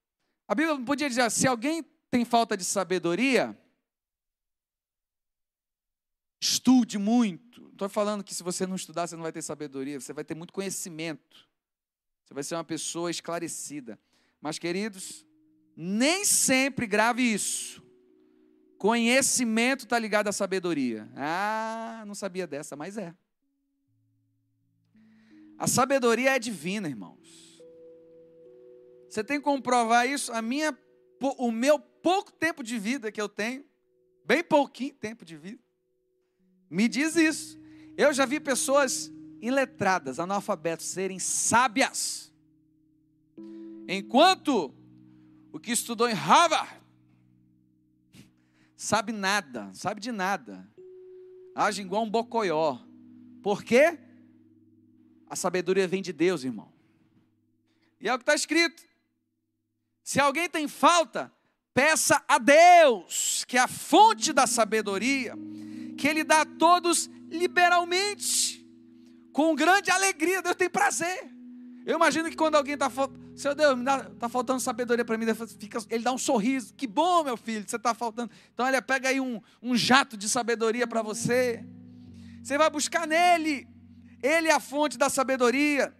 A 0.46 0.54
Bíblia 0.54 0.78
podia 0.84 1.08
dizer: 1.08 1.30
se 1.30 1.46
alguém 1.46 1.84
tem 2.10 2.24
falta 2.24 2.56
de 2.56 2.64
sabedoria, 2.64 3.58
estude 6.40 6.98
muito. 6.98 7.62
Não 7.62 7.72
estou 7.72 7.88
falando 7.88 8.24
que 8.24 8.34
se 8.34 8.42
você 8.42 8.66
não 8.66 8.76
estudar, 8.76 9.06
você 9.06 9.16
não 9.16 9.22
vai 9.22 9.32
ter 9.32 9.42
sabedoria, 9.42 10.00
você 10.00 10.12
vai 10.12 10.24
ter 10.24 10.34
muito 10.34 10.52
conhecimento. 10.52 11.48
Você 12.24 12.34
vai 12.34 12.42
ser 12.42 12.54
uma 12.56 12.64
pessoa 12.64 13.10
esclarecida. 13.10 13.98
Mas, 14.40 14.58
queridos, 14.58 15.24
nem 15.76 16.24
sempre 16.24 16.86
grave 16.86 17.22
isso. 17.22 17.82
Conhecimento 18.78 19.84
está 19.84 19.98
ligado 19.98 20.28
à 20.28 20.32
sabedoria. 20.32 21.08
Ah, 21.16 22.04
não 22.06 22.14
sabia 22.14 22.46
dessa, 22.46 22.76
mas 22.76 22.98
é. 22.98 23.14
A 25.58 25.66
sabedoria 25.66 26.36
é 26.36 26.38
divina, 26.38 26.88
irmãos. 26.88 27.62
Você 29.08 29.24
tem 29.24 29.38
que 29.38 29.44
comprovar 29.44 30.06
isso. 30.06 30.32
A 30.32 30.42
minha, 30.42 30.76
o 31.38 31.50
meu 31.50 31.78
pouco 31.78 32.32
tempo 32.32 32.62
de 32.62 32.78
vida 32.78 33.10
que 33.10 33.20
eu 33.20 33.28
tenho, 33.28 33.64
bem 34.24 34.44
pouquinho 34.44 34.94
tempo 34.94 35.24
de 35.24 35.36
vida, 35.36 35.62
me 36.68 36.88
diz 36.88 37.16
isso. 37.16 37.58
Eu 37.96 38.12
já 38.12 38.26
vi 38.26 38.38
pessoas 38.38 39.10
iletradas, 39.40 40.20
analfabetos, 40.20 40.86
serem 40.86 41.18
sábias. 41.18 42.32
Enquanto 43.88 44.74
o 45.52 45.58
que 45.58 45.72
estudou 45.72 46.08
em 46.08 46.14
Harvard 46.14 46.84
sabe 48.76 49.12
nada, 49.12 49.70
sabe 49.72 50.00
de 50.00 50.12
nada. 50.12 50.70
Age 51.54 51.80
igual 51.80 52.02
um 52.02 52.10
bocoió. 52.10 52.78
Por 53.42 53.64
quê? 53.64 53.98
A 55.28 55.36
sabedoria 55.36 55.88
vem 55.88 56.02
de 56.02 56.12
Deus, 56.12 56.44
irmão. 56.44 56.72
E 58.00 58.08
é 58.08 58.14
o 58.14 58.18
que 58.18 58.22
está 58.22 58.34
escrito. 58.34 58.82
Se 60.02 60.20
alguém 60.20 60.48
tem 60.48 60.68
falta, 60.68 61.32
peça 61.74 62.22
a 62.28 62.38
Deus, 62.38 63.44
que 63.46 63.56
é 63.58 63.60
a 63.60 63.68
fonte 63.68 64.32
da 64.32 64.46
sabedoria, 64.46 65.34
que 65.98 66.06
Ele 66.06 66.22
dá 66.22 66.42
a 66.42 66.46
todos 66.46 67.10
liberalmente, 67.28 68.64
com 69.32 69.54
grande 69.54 69.90
alegria. 69.90 70.40
Deus 70.40 70.56
tem 70.56 70.70
prazer. 70.70 71.30
Eu 71.84 71.96
imagino 71.96 72.28
que 72.28 72.36
quando 72.36 72.56
alguém 72.56 72.74
está 72.74 72.90
Seu 73.34 73.54
Deus, 73.54 73.78
está 74.12 74.28
faltando 74.28 74.60
sabedoria 74.60 75.04
para 75.04 75.18
mim, 75.18 75.26
ele 75.90 76.02
dá 76.02 76.12
um 76.12 76.18
sorriso. 76.18 76.72
Que 76.74 76.86
bom, 76.86 77.22
meu 77.22 77.36
filho, 77.36 77.64
você 77.66 77.76
está 77.76 77.94
faltando. 77.94 78.30
Então 78.52 78.66
ele 78.66 78.80
pega 78.80 79.08
aí 79.08 79.20
um, 79.20 79.40
um 79.62 79.76
jato 79.76 80.16
de 80.16 80.28
sabedoria 80.28 80.86
para 80.86 81.02
você. 81.02 81.64
Você 82.42 82.56
vai 82.56 82.70
buscar 82.70 83.06
nele. 83.06 83.68
Ele 84.22 84.48
é 84.48 84.52
a 84.52 84.60
fonte 84.60 84.96
da 84.96 85.08
sabedoria. 85.08 85.94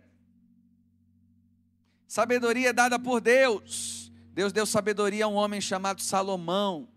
Sabedoria 2.07 2.73
dada 2.73 2.99
por 2.99 3.21
Deus. 3.21 4.12
Deus 4.33 4.53
deu 4.53 4.67
sabedoria 4.67 5.25
a 5.25 5.29
um 5.29 5.35
homem 5.35 5.61
chamado 5.61 6.01
Salomão. 6.03 6.89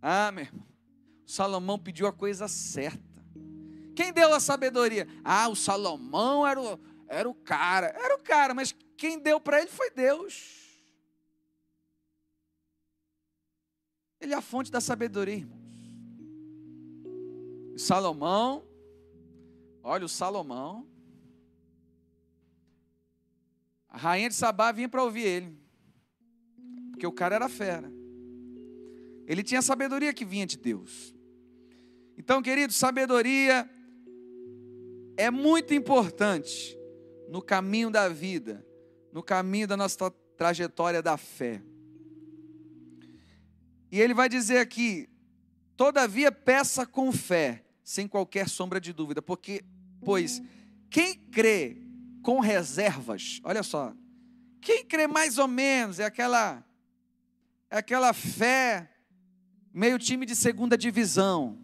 Ah, 0.00 0.30
meu 0.32 0.44
irmão. 0.44 0.66
Salomão 1.26 1.78
pediu 1.78 2.06
a 2.06 2.12
coisa 2.12 2.48
certa. 2.48 3.24
Quem 3.94 4.12
deu 4.12 4.34
a 4.34 4.40
sabedoria? 4.40 5.08
Ah, 5.24 5.48
o 5.48 5.56
Salomão 5.56 6.46
era 6.46 6.60
o, 6.60 6.78
era 7.08 7.28
o 7.28 7.34
cara. 7.34 7.86
Era 7.88 8.14
o 8.14 8.18
cara, 8.18 8.54
mas 8.54 8.74
quem 8.96 9.18
deu 9.18 9.40
para 9.40 9.60
ele 9.60 9.70
foi 9.70 9.90
Deus. 9.90 10.54
Ele 14.20 14.32
é 14.32 14.36
a 14.36 14.42
fonte 14.42 14.70
da 14.70 14.80
sabedoria, 14.80 15.34
irmãos. 15.34 15.66
Salomão 17.76 18.66
Olha, 19.88 20.04
o 20.04 20.08
Salomão. 20.08 20.84
A 23.88 23.96
rainha 23.96 24.28
de 24.28 24.34
Sabá 24.34 24.72
vinha 24.72 24.88
para 24.88 25.04
ouvir 25.04 25.22
ele. 25.22 25.60
Porque 26.90 27.06
o 27.06 27.12
cara 27.12 27.36
era 27.36 27.48
fera. 27.48 27.88
Ele 29.28 29.44
tinha 29.44 29.62
sabedoria 29.62 30.12
que 30.12 30.24
vinha 30.24 30.44
de 30.44 30.58
Deus. 30.58 31.14
Então, 32.18 32.42
querido, 32.42 32.72
sabedoria 32.72 33.70
é 35.16 35.30
muito 35.30 35.72
importante 35.72 36.76
no 37.28 37.40
caminho 37.40 37.88
da 37.88 38.08
vida, 38.08 38.66
no 39.12 39.22
caminho 39.22 39.68
da 39.68 39.76
nossa 39.76 40.10
trajetória 40.36 41.00
da 41.00 41.16
fé. 41.16 41.62
E 43.92 44.00
ele 44.00 44.14
vai 44.14 44.28
dizer 44.28 44.58
aqui: 44.58 45.08
todavia 45.76 46.32
peça 46.32 46.84
com 46.84 47.12
fé, 47.12 47.64
sem 47.84 48.08
qualquer 48.08 48.48
sombra 48.48 48.80
de 48.80 48.92
dúvida, 48.92 49.22
porque 49.22 49.64
Pois 50.06 50.40
quem 50.88 51.16
crê 51.16 51.78
com 52.22 52.38
reservas, 52.38 53.40
olha 53.42 53.64
só, 53.64 53.92
quem 54.60 54.84
crê 54.84 55.08
mais 55.08 55.36
ou 55.36 55.48
menos 55.48 55.98
é 55.98 56.04
aquela 56.04 56.64
é 57.68 57.78
aquela 57.78 58.12
fé 58.12 58.88
meio 59.74 59.98
time 59.98 60.24
de 60.24 60.36
segunda 60.36 60.78
divisão. 60.78 61.58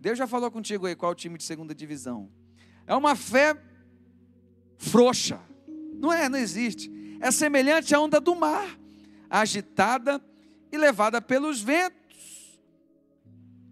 Deus 0.00 0.18
já 0.18 0.26
falou 0.26 0.50
contigo 0.50 0.84
aí 0.84 0.96
qual 0.96 1.12
é 1.12 1.14
o 1.14 1.16
time 1.16 1.38
de 1.38 1.44
segunda 1.44 1.72
divisão. 1.72 2.28
É 2.88 2.94
uma 2.96 3.14
fé 3.14 3.56
frouxa. 4.76 5.40
Não 5.94 6.12
é, 6.12 6.28
não 6.28 6.40
existe. 6.40 6.90
É 7.20 7.30
semelhante 7.30 7.94
à 7.94 8.00
onda 8.00 8.20
do 8.20 8.34
mar, 8.34 8.76
agitada 9.30 10.20
e 10.72 10.76
levada 10.76 11.22
pelos 11.22 11.60
ventos. 11.60 12.60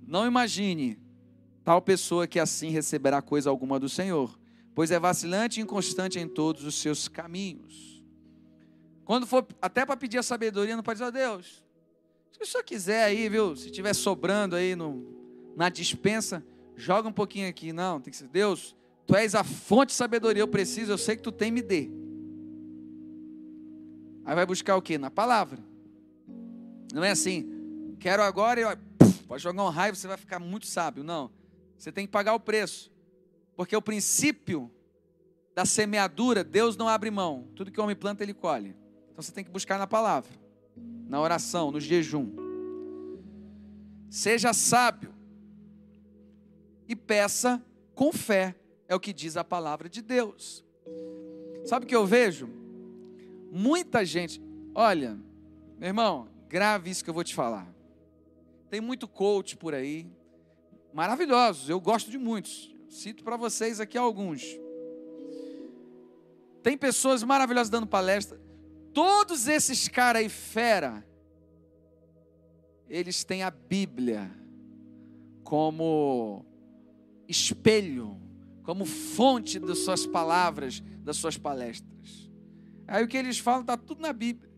Não 0.06 0.24
imagine 0.24 0.99
Tal 1.70 1.80
pessoa 1.80 2.26
que 2.26 2.40
assim 2.40 2.70
receberá 2.70 3.22
coisa 3.22 3.48
alguma 3.48 3.78
do 3.78 3.88
Senhor, 3.88 4.36
pois 4.74 4.90
é 4.90 4.98
vacilante 4.98 5.60
e 5.60 5.62
inconstante 5.62 6.18
em 6.18 6.26
todos 6.26 6.64
os 6.64 6.74
seus 6.74 7.06
caminhos. 7.06 8.04
Quando 9.04 9.24
for 9.24 9.46
até 9.62 9.86
para 9.86 9.96
pedir 9.96 10.18
a 10.18 10.22
sabedoria, 10.24 10.74
não 10.74 10.82
pode 10.82 10.98
dizer, 10.98 11.08
oh, 11.08 11.12
Deus, 11.12 11.64
se 12.32 12.42
o 12.42 12.44
senhor 12.44 12.64
quiser 12.64 13.04
aí, 13.04 13.28
viu, 13.28 13.54
se 13.54 13.70
tiver 13.70 13.94
sobrando 13.94 14.56
aí 14.56 14.74
no, 14.74 15.52
na 15.56 15.68
dispensa, 15.68 16.44
joga 16.74 17.08
um 17.08 17.12
pouquinho 17.12 17.48
aqui. 17.48 17.72
Não, 17.72 18.00
tem 18.00 18.10
que 18.10 18.16
ser, 18.16 18.26
Deus, 18.26 18.74
tu 19.06 19.14
és 19.14 19.36
a 19.36 19.44
fonte 19.44 19.90
de 19.90 19.94
sabedoria, 19.94 20.42
eu 20.42 20.48
preciso, 20.48 20.90
eu 20.90 20.98
sei 20.98 21.14
que 21.14 21.22
tu 21.22 21.30
tem, 21.30 21.52
me 21.52 21.62
dê. 21.62 21.88
Aí 24.24 24.34
vai 24.34 24.44
buscar 24.44 24.74
o 24.74 24.82
que? 24.82 24.98
Na 24.98 25.08
palavra. 25.08 25.60
Não 26.92 27.04
é 27.04 27.12
assim, 27.12 27.94
quero 28.00 28.24
agora 28.24 28.60
e 28.60 29.16
pode 29.28 29.40
jogar 29.40 29.62
um 29.62 29.68
raio, 29.68 29.94
você 29.94 30.08
vai 30.08 30.16
ficar 30.16 30.40
muito 30.40 30.66
sábio. 30.66 31.04
Não. 31.04 31.38
Você 31.80 31.90
tem 31.90 32.04
que 32.04 32.12
pagar 32.12 32.34
o 32.34 32.40
preço. 32.40 32.92
Porque 33.56 33.74
o 33.74 33.80
princípio 33.80 34.70
da 35.54 35.64
semeadura, 35.64 36.44
Deus 36.44 36.76
não 36.76 36.86
abre 36.86 37.10
mão. 37.10 37.48
Tudo 37.56 37.70
que 37.70 37.80
o 37.80 37.82
homem 37.82 37.96
planta, 37.96 38.22
ele 38.22 38.34
colhe. 38.34 38.76
Então 39.10 39.22
você 39.22 39.32
tem 39.32 39.42
que 39.42 39.50
buscar 39.50 39.78
na 39.78 39.86
palavra, 39.86 40.30
na 41.08 41.18
oração, 41.18 41.70
no 41.70 41.80
jejum. 41.80 42.30
Seja 44.10 44.52
sábio 44.52 45.14
e 46.86 46.94
peça 46.94 47.64
com 47.94 48.12
fé, 48.12 48.54
é 48.86 48.94
o 48.94 49.00
que 49.00 49.12
diz 49.12 49.38
a 49.38 49.44
palavra 49.44 49.88
de 49.88 50.02
Deus. 50.02 50.62
Sabe 51.64 51.86
o 51.86 51.88
que 51.88 51.96
eu 51.96 52.04
vejo? 52.04 52.46
Muita 53.50 54.04
gente, 54.04 54.40
olha, 54.74 55.18
meu 55.78 55.88
irmão, 55.88 56.28
grave 56.46 56.90
isso 56.90 57.02
que 57.02 57.08
eu 57.08 57.14
vou 57.14 57.24
te 57.24 57.34
falar. 57.34 57.72
Tem 58.68 58.82
muito 58.82 59.08
coach 59.08 59.56
por 59.56 59.74
aí, 59.74 60.06
maravilhosos, 60.92 61.68
eu 61.68 61.80
gosto 61.80 62.10
de 62.10 62.18
muitos. 62.18 62.74
Cito 62.88 63.22
para 63.22 63.36
vocês 63.36 63.80
aqui 63.80 63.96
alguns. 63.96 64.44
Tem 66.62 66.76
pessoas 66.76 67.22
maravilhosas 67.22 67.70
dando 67.70 67.86
palestra. 67.86 68.40
Todos 68.92 69.46
esses 69.46 69.88
caras 69.88 70.22
aí 70.22 70.28
fera, 70.28 71.06
eles 72.88 73.22
têm 73.22 73.42
a 73.42 73.50
Bíblia 73.50 74.30
como 75.44 76.44
espelho, 77.28 78.20
como 78.64 78.84
fonte 78.84 79.58
das 79.58 79.78
suas 79.78 80.06
palavras, 80.06 80.82
das 80.98 81.16
suas 81.16 81.38
palestras. 81.38 82.30
Aí 82.86 83.04
o 83.04 83.08
que 83.08 83.16
eles 83.16 83.38
falam 83.38 83.60
está 83.60 83.76
tudo 83.76 84.00
na 84.00 84.12
Bíblia. 84.12 84.50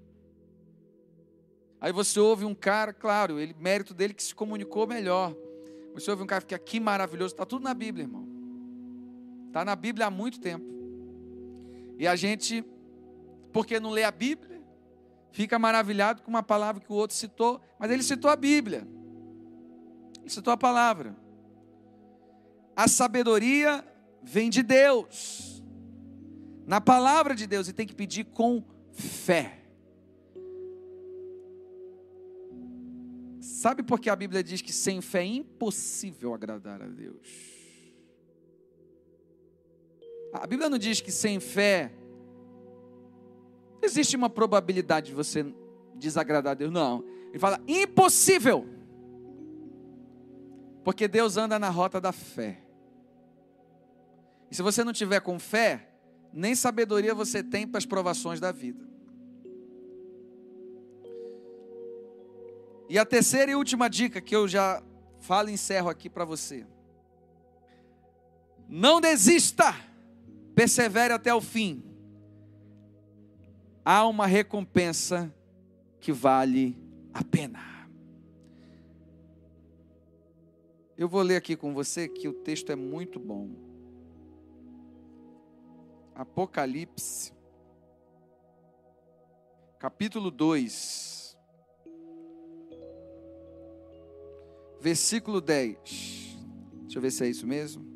Aí 1.78 1.93
você 1.93 2.18
ouve 2.18 2.45
um 2.45 2.55
cara, 2.55 2.93
claro, 2.93 3.39
ele 3.39 3.55
mérito 3.59 3.93
dele 3.93 4.14
que 4.14 4.22
se 4.22 4.35
comunicou 4.35 4.87
melhor. 4.87 5.37
Você 5.95 6.11
ouve 6.11 6.22
um 6.22 6.26
cara 6.26 6.45
que 6.45 6.55
aqui 6.55 6.80
maravilhoso, 6.80 7.34
está 7.34 7.45
tudo 7.45 7.62
na 7.62 7.74
Bíblia, 7.74 8.05
irmão. 8.05 8.26
Está 9.49 9.64
na 9.64 9.76
Bíblia 9.76 10.07
há 10.07 10.11
muito 10.11 10.40
tempo. 10.40 10.64
E 11.99 12.07
a 12.07 12.16
gente, 12.16 12.64
porque 13.53 13.78
não 13.78 13.90
lê 13.90 14.03
a 14.05 14.11
Bíblia, 14.11 14.62
fica 15.30 15.59
maravilhado 15.59 16.22
com 16.22 16.30
uma 16.30 16.43
palavra 16.43 16.80
que 16.80 16.93
o 16.93 16.97
outro 16.97 17.16
citou, 17.16 17.61
mas 17.78 17.90
ele 17.90 18.03
citou 18.03 18.30
a 18.30 18.36
Bíblia. 18.36 18.86
Ele 20.20 20.30
citou 20.30 20.53
a 20.53 20.57
palavra. 20.57 21.16
A 22.74 22.88
sabedoria 22.88 23.84
vem 24.22 24.49
de 24.49 24.62
Deus. 24.62 25.62
Na 26.66 26.80
palavra 26.80 27.34
de 27.34 27.47
Deus, 27.47 27.68
e 27.68 27.72
tem 27.72 27.86
que 27.86 27.95
pedir 27.95 28.24
com 28.24 28.64
fé. 28.93 29.61
Sabe 33.43 33.82
por 33.82 33.99
que 33.99 34.09
a 34.09 34.14
Bíblia 34.14 34.40
diz 34.40 34.62
que 34.62 34.72
sem 34.72 35.01
fé 35.01 35.22
é 35.22 35.26
impossível 35.26 36.32
agradar 36.32 36.80
a 36.80 36.86
Deus? 36.86 37.26
A 40.32 40.47
Bíblia 40.47 40.70
não 40.70 40.78
diz 40.78 41.01
que 41.01 41.11
sem 41.11 41.40
fé 41.40 41.93
existe 43.82 44.14
uma 44.14 44.30
probabilidade 44.30 45.09
de 45.09 45.12
você 45.12 45.45
desagradar 45.97 46.53
a 46.53 46.55
Deus. 46.55 46.70
Não. 46.70 47.05
Ele 47.30 47.38
fala 47.40 47.61
impossível. 47.66 48.64
Porque 50.84 51.09
Deus 51.09 51.36
anda 51.36 51.59
na 51.59 51.68
rota 51.68 52.01
da 52.01 52.12
fé. 52.12 52.62
E 54.53 54.55
se 54.55 54.62
você 54.62 54.84
não 54.84 54.93
tiver 54.93 55.20
com 55.20 55.36
fé, 55.40 55.90
nem 56.32 56.55
sabedoria 56.55 57.12
você 57.12 57.43
tem 57.43 57.66
para 57.66 57.78
as 57.78 57.86
provações 57.86 58.38
da 58.38 58.53
vida. 58.53 58.91
E 62.89 62.99
a 62.99 63.05
terceira 63.05 63.51
e 63.51 63.55
última 63.55 63.89
dica 63.89 64.20
que 64.20 64.35
eu 64.35 64.47
já 64.47 64.83
falo 65.20 65.49
e 65.49 65.53
encerro 65.53 65.89
aqui 65.89 66.11
para 66.11 66.24
você. 66.24 66.66
Não 68.68 69.01
desista, 69.01 69.74
persevere 70.55 71.12
até 71.12 71.33
o 71.35 71.41
fim. 71.41 71.83
Há 73.85 74.07
uma 74.07 74.26
recompensa 74.26 75.35
que 76.01 76.12
vale 76.12 76.76
a 77.12 77.22
pena. 77.22 77.72
Eu 80.97 81.09
vou 81.09 81.22
ler 81.22 81.37
aqui 81.37 81.57
com 81.57 81.74
você 81.74 82.09
que 82.09 82.28
o 82.28 82.33
texto 82.33 82.70
é 82.70 82.76
muito 82.76 83.18
bom. 83.18 83.51
Apocalipse, 86.14 87.33
capítulo 89.78 90.30
2, 90.30 91.22
versículo 94.83 95.41
10. 95.41 95.78
Deixa 96.83 96.99
eu 96.99 97.01
ver 97.01 97.12
se 97.12 97.24
é 97.24 97.28
isso 97.28 97.47
mesmo. 97.47 97.87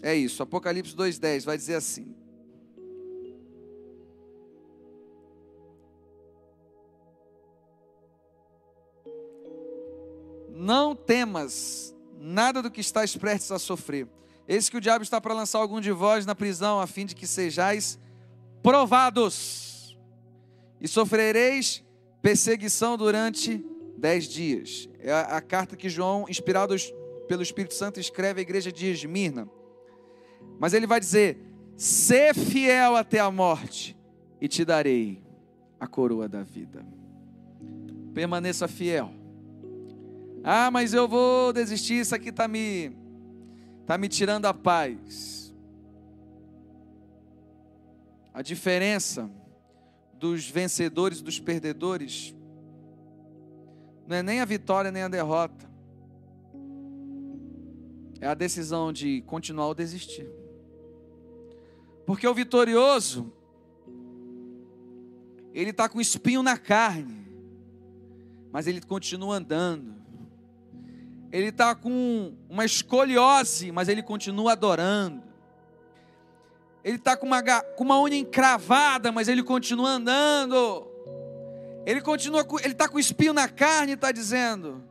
É 0.00 0.14
isso, 0.16 0.42
Apocalipse 0.42 0.96
2,10 0.96 1.44
vai 1.44 1.56
dizer 1.56 1.74
assim: 1.74 2.16
Não 10.48 10.96
temas 10.96 11.94
nada 12.18 12.62
do 12.62 12.70
que 12.70 12.80
estás 12.80 13.14
prestes 13.14 13.52
a 13.52 13.58
sofrer. 13.58 14.08
Eis 14.48 14.68
que 14.68 14.76
o 14.76 14.80
diabo 14.80 15.02
está 15.02 15.20
para 15.20 15.34
lançar 15.34 15.58
algum 15.58 15.80
de 15.80 15.92
vós 15.92 16.24
na 16.24 16.34
prisão, 16.34 16.80
a 16.80 16.86
fim 16.86 17.04
de 17.04 17.14
que 17.14 17.26
sejais 17.26 17.98
provados, 18.62 19.98
e 20.80 20.88
sofrereis 20.88 21.84
perseguição 22.20 22.96
durante 22.96 23.64
dez 24.02 24.28
dias. 24.28 24.86
É 24.98 25.10
a, 25.12 25.40
carta 25.40 25.74
que 25.74 25.88
João, 25.88 26.26
inspirado 26.28 26.74
pelo 27.26 27.42
Espírito 27.42 27.72
Santo, 27.72 27.98
escreve 27.98 28.40
à 28.40 28.42
igreja 28.42 28.70
de 28.70 28.86
Esmirna. 28.86 29.48
Mas 30.58 30.74
ele 30.74 30.86
vai 30.86 31.00
dizer: 31.00 31.38
Sê 31.76 32.34
fiel 32.34 32.96
até 32.96 33.18
a 33.18 33.30
morte, 33.30 33.96
e 34.40 34.46
te 34.46 34.62
darei 34.62 35.22
a 35.80 35.86
coroa 35.86 36.28
da 36.28 36.42
vida. 36.42 36.84
Permaneça 38.12 38.68
fiel 38.68 39.22
ah, 40.44 40.72
mas 40.72 40.92
eu 40.92 41.06
vou 41.06 41.52
desistir, 41.52 42.00
isso 42.00 42.14
aqui 42.14 42.30
está 42.30 42.48
me, 42.48 42.90
tá 43.86 43.96
me 43.96 44.08
tirando 44.08 44.46
a 44.46 44.52
paz. 44.54 45.54
A 48.34 48.42
diferença 48.42 49.30
dos 50.14 50.48
vencedores 50.48 51.20
e 51.20 51.22
dos 51.22 51.38
perdedores 51.38 52.34
não 54.06 54.16
é 54.16 54.22
nem 54.22 54.40
a 54.40 54.44
vitória 54.44 54.90
nem 54.90 55.02
a 55.02 55.08
derrota, 55.08 55.70
é 58.20 58.26
a 58.26 58.34
decisão 58.34 58.92
de 58.92 59.22
continuar 59.22 59.66
ou 59.66 59.74
desistir. 59.74 60.28
Porque 62.06 62.26
o 62.26 62.34
vitorioso, 62.34 63.32
ele 65.52 65.70
está 65.70 65.88
com 65.88 66.00
espinho 66.00 66.42
na 66.42 66.56
carne, 66.58 67.26
mas 68.52 68.66
ele 68.66 68.80
continua 68.80 69.36
andando 69.36 70.02
ele 71.32 71.48
está 71.48 71.74
com 71.74 72.34
uma 72.48 72.64
escoliose, 72.64 73.72
mas 73.72 73.88
ele 73.88 74.02
continua 74.02 74.52
adorando. 74.52 75.22
Ele 76.84 76.96
está 76.96 77.16
com 77.16 77.26
uma, 77.26 77.42
com 77.42 77.84
uma 77.84 77.98
unha 78.02 78.18
encravada, 78.18 79.10
mas 79.10 79.28
ele 79.28 79.42
continua 79.42 79.92
andando. 79.92 80.86
Ele 81.84 82.00
continua, 82.00 82.46
ele 82.62 82.72
está 82.72 82.88
com 82.88 82.98
espinho 82.98 83.32
na 83.32 83.48
carne 83.48 83.92
e 83.92 83.94
está 83.94 84.12
dizendo: 84.12 84.82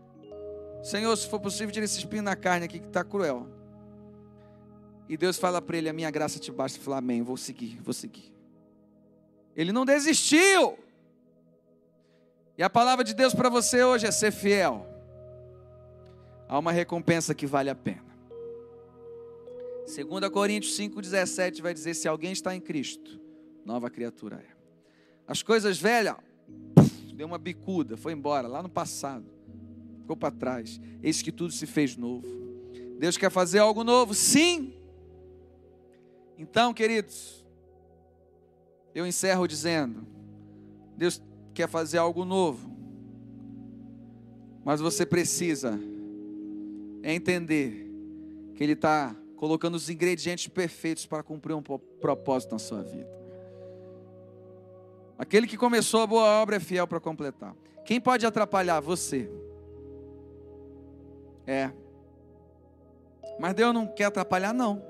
Senhor, 0.84 1.16
se 1.16 1.28
for 1.28 1.40
possível, 1.40 1.72
tira 1.72 1.86
esse 1.86 2.00
espinho 2.00 2.24
na 2.24 2.36
carne 2.36 2.66
aqui 2.66 2.80
que 2.80 2.88
está 2.88 3.04
cruel. 3.04 3.48
E 5.08 5.16
Deus 5.16 5.38
fala 5.38 5.62
para 5.62 5.78
ele: 5.78 5.90
A 5.90 5.94
minha 5.94 6.12
graça 6.12 6.40
te 6.40 6.52
basta. 6.52 6.78
Ele 6.78 6.86
fala: 6.86 6.98
Amém, 6.98 7.22
vou 7.22 7.38
seguir, 7.38 7.80
vou 7.82 7.94
seguir. 7.94 8.34
Ele 9.56 9.72
não 9.72 9.86
desistiu. 9.86 10.78
E 12.58 12.64
a 12.64 12.70
palavra 12.70 13.04
de 13.04 13.14
Deus 13.14 13.34
para 13.34 13.50
você 13.50 13.84
hoje 13.84 14.06
é 14.06 14.12
ser 14.12 14.32
fiel 14.32 14.92
há 16.52 16.60
uma 16.60 16.74
recompensa 16.74 17.34
que 17.34 17.48
vale 17.48 17.70
a 17.70 17.76
pena. 17.76 18.12
2 19.88 20.30
Coríntios 20.30 20.78
5,17 20.78 21.62
vai 21.62 21.74
dizer: 21.74 21.94
se 21.94 22.10
alguém 22.10 22.34
está 22.34 22.54
em 22.54 22.60
Cristo, 22.60 23.22
nova 23.66 23.90
criatura 23.90 24.36
é. 24.36 24.52
As 25.26 25.42
coisas 25.42 25.80
velhas, 25.80 26.18
deu 27.22 27.28
uma 27.28 27.38
bicuda, 27.38 27.96
foi 27.96 28.14
embora, 28.14 28.48
lá 28.48 28.64
no 28.64 28.70
passado, 28.70 29.26
ficou 30.00 30.18
para 30.18 30.32
trás. 30.32 30.82
Eis 31.04 31.22
que 31.22 31.32
tudo 31.32 31.54
se 31.54 31.68
fez 31.68 31.96
novo. 31.96 32.28
Deus 32.98 33.16
quer 33.16 33.30
fazer 33.30 33.60
algo 33.60 33.84
novo? 33.84 34.16
Sim. 34.16 34.74
Então, 36.36 36.74
queridos, 36.74 37.46
eu 38.96 39.06
encerro 39.06 39.48
dizendo: 39.48 40.06
Deus 40.98 41.22
quer 41.54 41.70
fazer 41.70 42.00
algo 42.00 42.26
novo, 42.26 42.76
mas 44.66 44.82
você 44.82 45.06
precisa 45.06 45.80
entender 47.04 47.88
que 48.56 48.64
Ele 48.64 48.74
está 48.74 49.16
colocando 49.36 49.76
os 49.76 49.90
ingredientes 49.90 50.48
perfeitos 50.48 51.06
para 51.06 51.22
cumprir 51.22 51.54
um 51.54 51.62
propósito 51.62 52.54
na 52.54 52.60
sua 52.60 52.82
vida. 52.82 53.21
Aquele 55.22 55.46
que 55.46 55.56
começou 55.56 56.02
a 56.02 56.08
boa 56.08 56.24
obra 56.42 56.56
é 56.56 56.60
fiel 56.60 56.88
para 56.88 57.00
completar. 57.00 57.56
Quem 57.86 58.02
pode 58.02 58.26
atrapalhar? 58.26 58.80
Você. 58.80 59.30
É. 61.46 61.70
Mas 63.40 63.54
Deus 63.54 63.72
não 63.72 63.86
quer 63.86 64.06
atrapalhar, 64.06 64.52
não. 64.52 64.84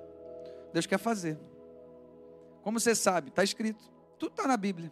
Deus 0.72 0.86
quer 0.86 0.98
fazer. 0.98 1.38
Como 2.64 2.80
você 2.80 2.96
sabe, 2.96 3.28
está 3.28 3.44
escrito. 3.44 3.84
Tudo 4.18 4.32
está 4.32 4.48
na 4.48 4.56
Bíblia. 4.56 4.90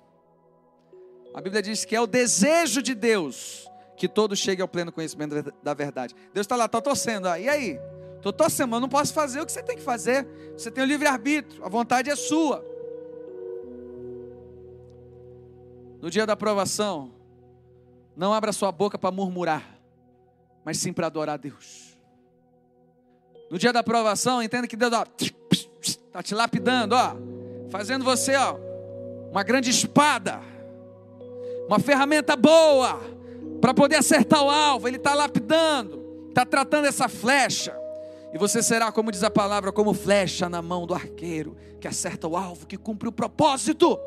A 1.34 1.40
Bíblia 1.40 1.62
diz 1.62 1.86
que 1.86 1.96
é 1.96 2.02
o 2.02 2.08
desejo 2.08 2.82
de 2.82 2.94
Deus 2.94 3.66
que 3.96 4.10
todos 4.10 4.40
cheguem 4.40 4.62
ao 4.62 4.68
pleno 4.68 4.92
conhecimento 4.92 5.54
da 5.64 5.74
verdade. 5.74 6.14
Deus 6.34 6.44
está 6.44 6.58
lá, 6.58 6.66
está 6.66 6.82
torcendo. 6.82 7.30
Ah, 7.30 7.40
e 7.40 7.48
aí? 7.48 7.80
Estou 8.18 8.34
torcendo, 8.34 8.72
mas 8.72 8.82
não 8.82 8.90
posso 8.90 9.14
fazer 9.14 9.40
o 9.40 9.46
que 9.46 9.54
você 9.54 9.64
tem 9.64 9.78
que 9.78 9.84
fazer. 9.84 10.28
Você 10.52 10.70
tem 10.70 10.84
o 10.84 10.88
livre-arbítrio, 10.88 11.64
a 11.64 11.70
vontade 11.70 12.10
é 12.10 12.16
sua. 12.18 12.62
No 16.02 16.10
dia 16.10 16.26
da 16.26 16.34
aprovação, 16.34 17.12
não 18.16 18.34
abra 18.34 18.52
sua 18.52 18.72
boca 18.72 18.98
para 18.98 19.12
murmurar, 19.12 19.64
mas 20.64 20.78
sim 20.78 20.94
para 20.94 21.08
adorar 21.08 21.36
a 21.36 21.38
Deus. 21.38 21.98
No 23.50 23.58
dia 23.58 23.74
da 23.74 23.80
aprovação, 23.80 24.42
entenda 24.42 24.68
que 24.68 24.78
Deus 24.78 24.92
está 25.82 26.22
te 26.22 26.36
lapidando, 26.36 26.96
ó, 26.96 27.16
fazendo 27.70 28.06
você 28.06 28.36
ó, 28.36 28.56
uma 29.32 29.44
grande 29.44 29.70
espada, 29.70 30.40
uma 31.68 31.80
ferramenta 31.80 32.36
boa 32.36 33.00
para 33.60 33.74
poder 33.74 33.98
acertar 33.98 34.44
o 34.44 34.50
alvo, 34.50 34.88
ele 34.88 34.98
está 34.98 35.14
lapidando, 35.14 36.28
está 36.30 36.46
tratando 36.46 36.86
essa 36.86 37.10
flecha. 37.10 37.78
E 38.34 38.38
você 38.38 38.62
será, 38.62 38.92
como 38.92 39.12
diz 39.12 39.24
a 39.24 39.30
palavra, 39.30 39.72
como 39.72 39.94
flecha 39.94 40.48
na 40.48 40.62
mão 40.62 40.86
do 40.86 40.94
arqueiro, 40.94 41.58
que 41.80 41.88
acerta 41.88 42.28
o 42.28 42.38
alvo, 42.38 42.68
que 42.68 42.78
cumpre 42.78 43.10
o 43.10 43.12
propósito. 43.12 44.00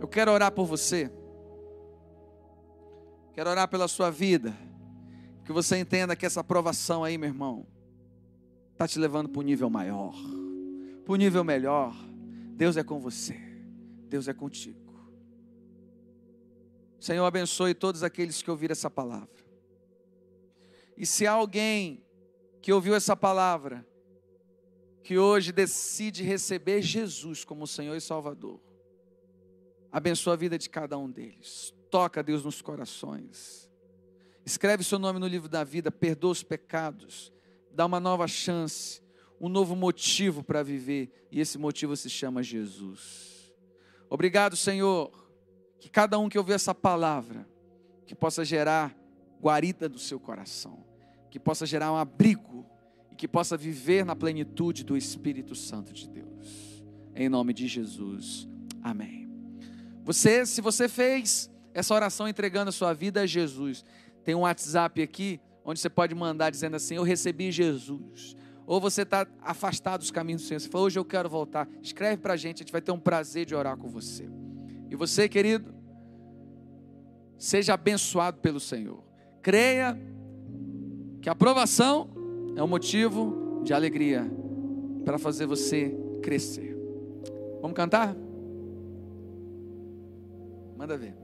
Eu 0.00 0.08
quero 0.08 0.32
orar 0.32 0.50
por 0.50 0.64
você. 0.64 1.12
Quero 3.34 3.50
orar 3.50 3.68
pela 3.68 3.86
sua 3.86 4.10
vida. 4.10 4.56
Que 5.44 5.52
você 5.52 5.76
entenda 5.76 6.16
que 6.16 6.24
essa 6.24 6.40
aprovação 6.40 7.04
aí, 7.04 7.18
meu 7.18 7.28
irmão, 7.28 7.66
está 8.72 8.88
te 8.88 8.98
levando 8.98 9.28
para 9.28 9.40
um 9.40 9.44
nível 9.44 9.68
maior, 9.68 10.14
para 11.04 11.12
um 11.12 11.16
nível 11.16 11.44
melhor. 11.44 11.94
Deus 12.56 12.78
é 12.78 12.82
com 12.82 12.98
você. 12.98 13.38
Deus 14.08 14.26
é 14.26 14.32
contigo. 14.32 14.80
Senhor, 16.98 17.26
abençoe 17.26 17.74
todos 17.74 18.02
aqueles 18.02 18.40
que 18.42 18.50
ouviram 18.50 18.72
essa 18.72 18.90
palavra. 18.90 19.28
E 20.96 21.04
se 21.04 21.26
há 21.26 21.32
alguém 21.32 22.02
que 22.62 22.72
ouviu 22.72 22.94
essa 22.94 23.14
palavra, 23.14 23.86
que 25.02 25.18
hoje 25.18 25.52
decide 25.52 26.22
receber 26.22 26.80
Jesus 26.82 27.44
como 27.44 27.66
Senhor 27.66 27.96
e 27.96 28.00
Salvador, 28.00 28.60
abençoa 29.90 30.34
a 30.34 30.36
vida 30.36 30.58
de 30.58 30.68
cada 30.68 30.96
um 30.98 31.10
deles. 31.10 31.74
Toca, 31.90 32.22
Deus, 32.22 32.44
nos 32.44 32.62
corações. 32.62 33.68
Escreve 34.44 34.84
seu 34.84 34.98
nome 34.98 35.18
no 35.18 35.26
livro 35.26 35.48
da 35.48 35.64
vida, 35.64 35.90
perdoa 35.90 36.32
os 36.32 36.42
pecados, 36.42 37.32
dá 37.72 37.86
uma 37.86 38.00
nova 38.00 38.26
chance. 38.26 39.00
um 39.40 39.48
novo 39.48 39.74
motivo 39.74 40.44
para 40.44 40.62
viver, 40.62 41.10
e 41.32 41.40
esse 41.40 41.56
motivo 41.56 41.96
se 41.96 42.10
chama 42.10 42.42
Jesus. 42.42 43.54
Obrigado, 44.10 44.54
Senhor, 44.54 45.10
que 45.78 45.88
cada 45.88 46.18
um 46.18 46.28
que 46.28 46.36
ouvir 46.36 46.52
essa 46.52 46.74
palavra, 46.74 47.48
que 48.04 48.14
possa 48.14 48.44
gerar 48.44 48.94
guarida 49.40 49.88
do 49.88 49.98
seu 49.98 50.20
coração, 50.20 50.84
que 51.30 51.40
possa 51.40 51.64
gerar 51.64 51.90
um 51.90 51.96
abrigo 51.96 52.66
e 53.10 53.16
que 53.16 53.26
possa 53.26 53.56
viver 53.56 54.04
na 54.04 54.14
plenitude 54.14 54.84
do 54.84 54.94
Espírito 54.96 55.54
Santo 55.54 55.94
de 55.94 56.06
Deus. 56.06 56.84
Em 57.14 57.28
nome 57.28 57.54
de 57.54 57.66
Jesus. 57.66 58.46
Amém. 58.82 59.19
Você, 60.04 60.44
se 60.46 60.60
você 60.60 60.88
fez 60.88 61.50
essa 61.72 61.94
oração 61.94 62.28
entregando 62.28 62.68
a 62.68 62.72
sua 62.72 62.92
vida 62.92 63.22
a 63.22 63.26
Jesus, 63.26 63.84
tem 64.24 64.34
um 64.34 64.40
WhatsApp 64.40 65.02
aqui 65.02 65.40
onde 65.64 65.80
você 65.80 65.90
pode 65.90 66.14
mandar 66.14 66.50
dizendo 66.50 66.76
assim: 66.76 66.96
Eu 66.96 67.02
recebi 67.02 67.50
Jesus. 67.50 68.36
Ou 68.66 68.80
você 68.80 69.02
está 69.02 69.26
afastado 69.42 70.00
dos 70.00 70.12
caminhos 70.12 70.42
do 70.42 70.48
Senhor. 70.48 70.60
Você 70.60 70.68
falou, 70.68 70.86
hoje 70.86 70.96
eu 70.96 71.04
quero 71.04 71.28
voltar. 71.28 71.68
Escreve 71.82 72.18
para 72.18 72.34
a 72.34 72.36
gente, 72.36 72.58
a 72.58 72.58
gente 72.58 72.70
vai 72.70 72.80
ter 72.80 72.92
um 72.92 73.00
prazer 73.00 73.44
de 73.44 73.52
orar 73.52 73.76
com 73.76 73.88
você. 73.88 74.30
E 74.88 74.94
você, 74.94 75.28
querido, 75.28 75.74
seja 77.36 77.74
abençoado 77.74 78.38
pelo 78.38 78.60
Senhor. 78.60 79.02
Creia 79.42 79.98
que 81.20 81.28
a 81.28 81.32
aprovação 81.32 82.10
é 82.54 82.62
um 82.62 82.68
motivo 82.68 83.60
de 83.64 83.74
alegria 83.74 84.30
para 85.04 85.18
fazer 85.18 85.46
você 85.46 85.92
crescer. 86.22 86.76
Vamos 87.60 87.74
cantar? 87.74 88.14
Manda 90.80 90.96
ver. 90.96 91.14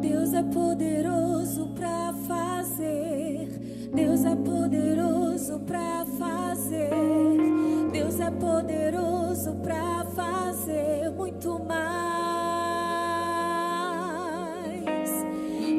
Deus 0.00 0.32
é 0.32 0.42
poderoso 0.42 1.74
para 1.74 2.14
fazer. 2.26 3.48
Deus 3.94 4.24
é 4.24 4.34
poderoso 4.34 5.60
para 5.60 6.06
fazer. 6.18 6.90
Deus 7.92 8.18
é 8.18 8.30
poderoso 8.30 9.56
para 9.56 10.06
fazer 10.06 11.10
muito 11.10 11.62
mais. 11.64 11.90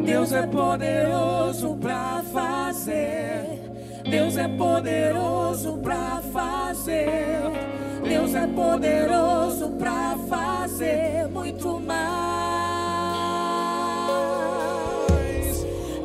Deus 0.06 0.32
é 0.34 0.46
poderoso 0.46 1.78
para 1.78 2.22
fazer. 2.32 3.60
Deus 4.08 4.38
é 4.38 4.48
poderoso 4.48 5.80
para 5.80 6.22
fazer. 6.32 7.81
Deus 8.12 8.36
é 8.36 8.45
poderoso 8.45 9.70
para 9.80 10.18
fazer 10.28 11.30
muito 11.30 11.80
mais. 11.80 12.01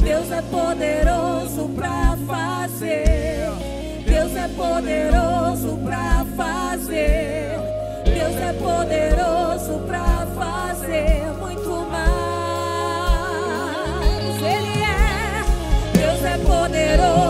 Deus 0.00 0.30
é 0.30 0.40
poderoso 0.42 1.68
para 1.74 2.16
fazer. 2.28 3.50
Deus 4.06 4.36
é 4.36 4.46
poderoso 4.56 5.78
para 5.84 6.24
fazer. 6.36 7.58
Deus 8.04 8.36
é 8.36 8.52
poderoso 8.52 9.80
para 9.84 10.28
fazer 10.36 11.24
muito 11.40 11.70
mais. 11.90 12.76
Ele 14.42 14.80
é. 14.80 15.42
Deus 15.98 16.22
é 16.24 16.38
poderoso 16.38 17.25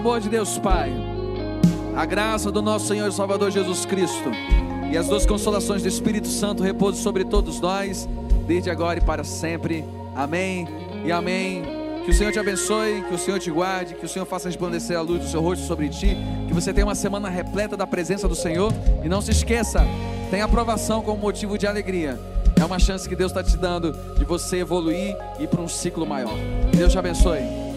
amor 0.00 0.18
de 0.18 0.30
Deus 0.30 0.58
Pai, 0.58 0.90
a 1.94 2.06
graça 2.06 2.50
do 2.50 2.62
nosso 2.62 2.86
Senhor 2.86 3.06
e 3.06 3.12
Salvador 3.12 3.50
Jesus 3.50 3.84
Cristo 3.84 4.30
e 4.90 4.96
as 4.96 5.08
duas 5.08 5.26
consolações 5.26 5.82
do 5.82 5.88
Espírito 5.88 6.26
Santo 6.26 6.62
repousem 6.62 7.02
sobre 7.02 7.22
todos 7.22 7.60
nós, 7.60 8.08
desde 8.46 8.70
agora 8.70 8.98
e 8.98 9.02
para 9.02 9.22
sempre. 9.24 9.84
Amém 10.16 10.66
e 11.04 11.12
amém. 11.12 11.62
Que 12.02 12.12
o 12.12 12.14
Senhor 12.14 12.32
te 12.32 12.38
abençoe, 12.38 13.04
que 13.06 13.14
o 13.14 13.18
Senhor 13.18 13.38
te 13.38 13.50
guarde, 13.50 13.94
que 13.94 14.06
o 14.06 14.08
Senhor 14.08 14.24
faça 14.24 14.48
resplandecer 14.48 14.96
a 14.96 15.02
luz 15.02 15.20
do 15.20 15.28
seu 15.28 15.42
rosto 15.42 15.66
sobre 15.66 15.90
ti, 15.90 16.16
que 16.48 16.54
você 16.54 16.72
tenha 16.72 16.86
uma 16.86 16.94
semana 16.94 17.28
repleta 17.28 17.76
da 17.76 17.86
presença 17.86 18.26
do 18.26 18.34
Senhor 18.34 18.72
e 19.04 19.08
não 19.08 19.20
se 19.20 19.32
esqueça, 19.32 19.84
tem 20.30 20.40
aprovação 20.40 21.02
como 21.02 21.20
motivo 21.20 21.58
de 21.58 21.66
alegria. 21.66 22.18
É 22.58 22.64
uma 22.64 22.78
chance 22.78 23.06
que 23.06 23.14
Deus 23.14 23.32
está 23.32 23.44
te 23.44 23.54
dando 23.54 23.92
de 24.16 24.24
você 24.24 24.60
evoluir 24.60 25.14
e 25.38 25.42
ir 25.42 25.46
para 25.46 25.60
um 25.60 25.68
ciclo 25.68 26.06
maior. 26.06 26.32
Que 26.70 26.78
Deus 26.78 26.90
te 26.90 26.98
abençoe. 26.98 27.69